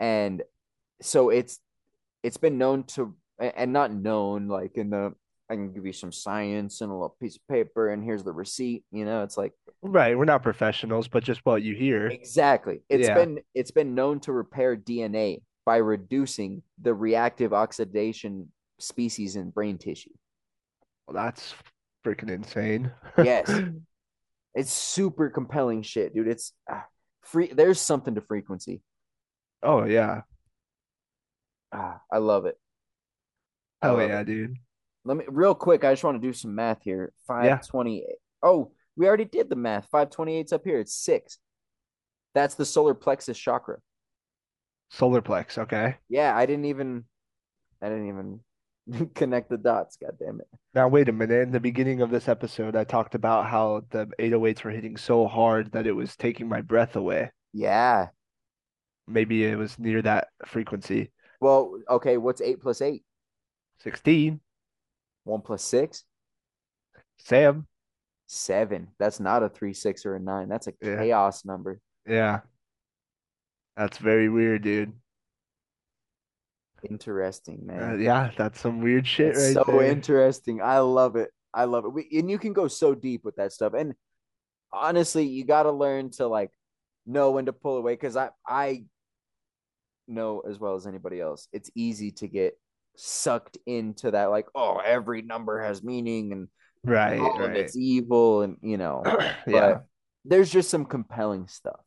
and 0.00 0.42
so 1.00 1.28
it's 1.30 1.58
it's 2.22 2.36
been 2.36 2.58
known 2.58 2.84
to 2.84 3.14
and 3.38 3.72
not 3.72 3.92
known 3.92 4.48
like 4.48 4.76
in 4.76 4.90
the 4.90 5.12
I 5.50 5.54
can 5.54 5.72
give 5.72 5.84
you 5.84 5.92
some 5.92 6.12
science 6.12 6.80
and 6.80 6.90
a 6.90 6.94
little 6.94 7.16
piece 7.20 7.36
of 7.36 7.46
paper 7.46 7.90
and 7.90 8.02
here's 8.02 8.24
the 8.24 8.32
receipt. 8.32 8.84
You 8.90 9.04
know, 9.04 9.22
it's 9.22 9.36
like 9.36 9.52
Right. 9.82 10.16
We're 10.16 10.24
not 10.24 10.42
professionals, 10.42 11.08
but 11.08 11.24
just 11.24 11.44
what 11.44 11.62
you 11.62 11.74
hear. 11.74 12.06
exactly. 12.06 12.80
It's 12.88 13.08
Yeah. 13.08 13.14
been 13.14 13.40
it's 13.54 13.70
been 13.70 13.94
known 13.94 14.20
to 14.20 14.32
repair 14.32 14.76
DNA 14.76 15.42
by 15.64 15.76
reducing 15.76 16.62
the 16.80 16.94
reactive 16.94 17.52
oxidation 17.52 18.48
species 18.78 19.36
in 19.36 19.50
brain 19.50 19.78
tissue. 19.78 20.10
Well, 21.06 21.24
that's 21.24 21.54
freaking 22.04 22.30
insane. 22.30 22.90
Yes. 23.16 23.50
It's 24.54 24.72
super 24.72 25.30
compelling 25.30 25.82
shit, 25.82 26.14
dude. 26.14 26.28
It's 26.28 26.52
ah, 26.70 26.84
free. 27.22 27.50
There's 27.52 27.80
something 27.80 28.14
to 28.16 28.20
frequency. 28.20 28.82
Oh 29.62 29.84
yeah. 29.84 30.22
Ah, 31.72 32.00
I 32.12 32.18
love 32.18 32.44
it. 32.44 32.56
I 33.80 33.86
Hell 33.86 33.96
love 33.96 34.08
yeah, 34.10 34.20
it. 34.20 34.26
dude. 34.26 34.56
Let 35.04 35.16
me 35.16 35.24
real 35.28 35.54
quick. 35.54 35.84
I 35.84 35.92
just 35.92 36.04
want 36.04 36.20
to 36.20 36.26
do 36.26 36.34
some 36.34 36.54
math 36.54 36.82
here. 36.82 37.12
Yeah. 37.28 37.56
528. 37.56 38.04
Oh, 38.42 38.72
we 38.96 39.06
already 39.06 39.24
did 39.24 39.48
the 39.48 39.56
math. 39.56 39.90
528's 39.90 40.52
up 40.52 40.64
here. 40.64 40.80
It's 40.80 40.94
six. 40.94 41.38
That's 42.34 42.54
the 42.54 42.66
solar 42.66 42.94
plexus 42.94 43.38
chakra. 43.38 43.78
Solar 44.92 45.22
plex. 45.22 45.58
Okay. 45.58 45.96
Yeah, 46.08 46.36
I 46.36 46.46
didn't 46.46 46.66
even 46.66 47.04
I 47.80 47.88
didn't 47.88 48.08
even 48.08 49.10
connect 49.14 49.48
the 49.50 49.56
dots. 49.56 49.96
God 49.96 50.12
damn 50.20 50.40
it. 50.40 50.46
Now 50.74 50.86
wait 50.88 51.08
a 51.08 51.12
minute. 51.12 51.40
In 51.42 51.50
the 51.50 51.60
beginning 51.60 52.02
of 52.02 52.10
this 52.10 52.28
episode, 52.28 52.76
I 52.76 52.84
talked 52.84 53.14
about 53.14 53.46
how 53.46 53.82
the 53.90 54.06
808s 54.20 54.62
were 54.64 54.70
hitting 54.70 54.96
so 54.96 55.26
hard 55.26 55.72
that 55.72 55.86
it 55.86 55.92
was 55.92 56.14
taking 56.16 56.48
my 56.48 56.60
breath 56.60 56.94
away. 56.94 57.30
Yeah. 57.52 58.08
Maybe 59.08 59.44
it 59.44 59.56
was 59.56 59.78
near 59.78 60.02
that 60.02 60.28
frequency. 60.46 61.10
Well, 61.40 61.74
okay, 61.90 62.18
what's 62.18 62.40
eight 62.40 62.60
plus 62.60 62.80
eight? 62.82 63.02
16. 63.80 64.40
One 65.24 65.40
plus 65.40 65.62
six? 65.64 66.04
Sam. 67.18 67.66
Seven. 68.26 68.88
That's 68.98 69.20
not 69.20 69.42
a 69.42 69.48
three, 69.48 69.74
six, 69.74 70.06
or 70.06 70.14
a 70.14 70.20
nine. 70.20 70.48
That's 70.48 70.68
a 70.68 70.72
Yeah. 70.80 70.96
chaos 70.98 71.44
number. 71.44 71.80
Yeah. 72.06 72.40
That's 73.76 73.98
very 73.98 74.28
weird, 74.28 74.62
dude. 74.62 74.92
Interesting, 76.88 77.60
Uh, 77.70 77.74
man. 77.74 78.00
yeah, 78.00 78.30
that's 78.36 78.60
some 78.60 78.80
weird 78.80 79.06
shit 79.06 79.28
It's 79.36 79.38
right 79.38 79.54
so 79.54 79.64
there. 79.66 79.82
interesting. 79.84 80.60
I 80.60 80.80
love 80.80 81.14
it. 81.16 81.30
I 81.54 81.64
love 81.64 81.84
it. 81.84 81.90
We, 81.92 82.08
and 82.18 82.30
you 82.30 82.38
can 82.38 82.52
go 82.52 82.66
so 82.66 82.94
deep 82.94 83.24
with 83.24 83.36
that 83.36 83.52
stuff. 83.52 83.72
And 83.74 83.94
honestly, 84.72 85.24
you 85.26 85.44
got 85.44 85.62
to 85.64 85.70
learn 85.70 86.10
to 86.12 86.26
like 86.26 86.50
know 87.06 87.30
when 87.32 87.46
to 87.46 87.52
pull 87.52 87.76
away 87.76 87.92
because 87.94 88.16
I 88.16 88.30
I 88.46 88.84
know 90.08 90.40
as 90.40 90.58
well 90.58 90.74
as 90.74 90.86
anybody 90.86 91.20
else. 91.20 91.46
It's 91.52 91.70
easy 91.76 92.10
to 92.12 92.26
get 92.26 92.58
sucked 92.96 93.56
into 93.64 94.10
that 94.10 94.26
like 94.26 94.46
oh 94.54 94.76
every 94.84 95.22
number 95.22 95.62
has 95.62 95.82
meaning 95.82 96.32
and 96.32 96.48
Right, 96.84 97.18
of 97.18 97.38
right. 97.38 97.56
it's 97.56 97.74
evil 97.76 98.42
and 98.42 98.58
you 98.60 98.76
know 98.76 99.02
Yeah. 99.46 99.60
but 99.74 99.86
there's 100.26 100.50
just 100.50 100.68
some 100.68 100.84
compelling 100.84 101.46
stuff 101.46 101.80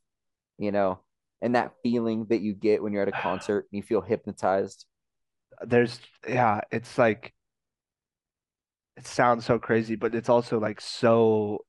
you 0.58 0.71
know 0.71 1.00
and 1.45 1.55
that 1.55 1.73
feeling 1.84 2.27
that 2.29 2.41
you 2.41 2.55
get 2.55 2.84
when 2.84 2.93
you're 2.93 3.03
at 3.03 3.10
a 3.10 3.13
concert 3.13 3.67
and 3.71 3.77
you 3.77 3.84
feel 3.84 4.01
hypnotized 4.01 4.88
There's 5.65 5.99
yeah, 6.27 6.62
it's 6.71 6.97
like 6.97 7.34
it 8.97 9.05
sounds 9.08 9.45
so 9.45 9.60
crazy, 9.60 9.95
but 9.95 10.15
it's 10.15 10.29
also 10.29 10.60
like 10.60 10.79
so 10.81 11.60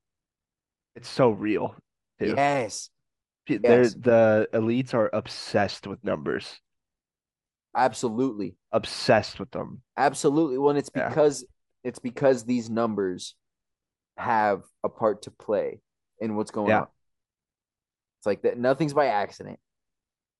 it's 0.95 1.09
so 1.09 1.31
real 1.31 1.77
too. 2.19 2.37
yes 2.37 2.91
They're 3.49 3.89
yes. 3.89 3.91
the 3.91 4.49
elites 4.53 4.95
are 4.95 5.11
obsessed 5.13 5.87
with 5.89 6.05
numbers, 6.05 6.61
absolutely 7.77 8.57
obsessed 8.71 9.41
with 9.41 9.51
them. 9.51 9.83
Absolutely. 9.97 10.59
Well, 10.59 10.71
and 10.71 10.79
it's 10.79 10.89
Yeah. 10.95 11.17
because 11.17 11.45
it's 11.83 11.99
because 11.99 12.45
these 12.45 12.69
numbers 12.69 13.35
have 14.19 14.63
a 14.85 14.89
part 14.89 15.23
to 15.23 15.33
play 15.33 15.81
in 16.21 16.37
what's 16.37 16.51
going 16.51 16.75
Yeah. 16.75 16.79
on. 16.79 16.89
It's 18.19 18.27
like 18.27 18.43
that 18.43 18.59
nothing's 18.59 18.95
by 18.95 19.07
accident. 19.07 19.59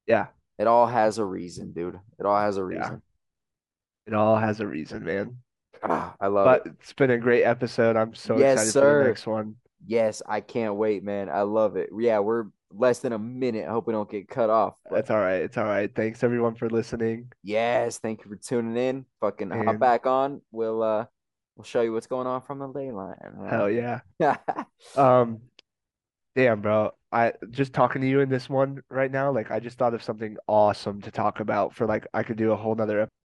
Yeah, 0.07 0.27
It 0.59 0.67
all 0.67 0.87
has 0.87 1.19
a 1.19 1.25
reason, 1.25 1.73
dude. 1.73 1.99
It 2.19 2.25
all 2.27 2.39
has 2.39 2.57
a 2.57 2.61
Yeah. 2.61 2.67
reason. 2.67 3.03
it 4.07 4.15
all 4.15 4.37
has 4.37 4.61
a 4.61 4.67
reason, 4.67 5.05
man. 5.05 5.37
Ah, 5.83 6.15
I 6.21 6.29
love 6.29 6.45
But 6.47 6.67
it. 6.67 6.73
it's 6.81 6.93
been 6.93 7.11
a 7.11 7.19
great 7.19 7.43
episode. 7.45 7.97
I'm 7.97 8.15
so 8.15 8.39
Yes, 8.39 8.55
excited 8.69 8.73
for 8.73 8.81
the 8.81 9.03
sir. 9.03 9.05
next 9.09 9.27
one. 9.27 9.57
Yes, 9.85 10.23
I 10.27 10.41
can't 10.41 10.77
wait, 10.77 11.03
man. 11.05 11.29
I 11.29 11.43
love 11.43 11.77
it. 11.77 11.91
Yeah, 11.97 12.21
we're 12.21 12.47
less 12.73 13.01
than 13.01 13.13
a 13.13 13.19
minute. 13.19 13.67
I 13.67 13.71
hope 13.73 13.87
we 13.87 13.93
don't 13.93 14.09
get 14.11 14.29
cut 14.29 14.49
off. 14.49 14.75
But 14.85 14.95
That's 14.95 15.11
all 15.11 15.19
right. 15.19 15.43
It's 15.43 15.57
all 15.59 15.65
right. 15.65 15.93
Thanks 15.95 16.23
everyone 16.25 16.55
for 16.55 16.71
listening. 16.71 17.31
yes, 17.43 17.99
thank 17.99 18.25
you 18.25 18.31
for 18.31 18.37
tuning 18.37 18.77
in. 18.77 19.07
Fucking 19.21 19.51
hop 19.51 19.67
And- 19.67 19.81
back 19.81 20.07
on. 20.07 20.41
We'll 20.53 20.83
uh 20.83 21.07
we'll 21.57 21.65
show 21.65 21.83
you 21.83 21.93
what's 21.93 22.07
going 22.07 22.27
on 22.27 22.43
from 22.43 22.59
the 22.61 22.69
ley 22.69 22.91
line. 22.91 23.17
Hell 23.49 23.69
yeah. 23.71 24.01
yeah. 24.19 24.37
Um, 24.97 25.41
damn, 26.35 26.61
bro. 26.63 26.93
I 27.13 27.33
just 27.51 27.73
talking 27.73 28.03
to 28.03 28.09
you 28.09 28.21
in 28.21 28.29
this 28.29 28.49
one 28.49 28.83
right 28.91 29.11
now, 29.11 29.33
like 29.33 29.51
I 29.51 29.61
just 29.61 29.79
thought 29.79 29.95
of 29.95 30.03
something 30.03 30.37
awesome 30.49 31.01
to 31.03 31.11
talk 31.11 31.41
about 31.41 31.75
for 31.75 31.87
like 31.87 32.07
I 32.15 32.23
could 32.23 32.37
do 32.37 32.53
a 32.53 32.57
whole 32.57 32.75
nother 32.75 33.09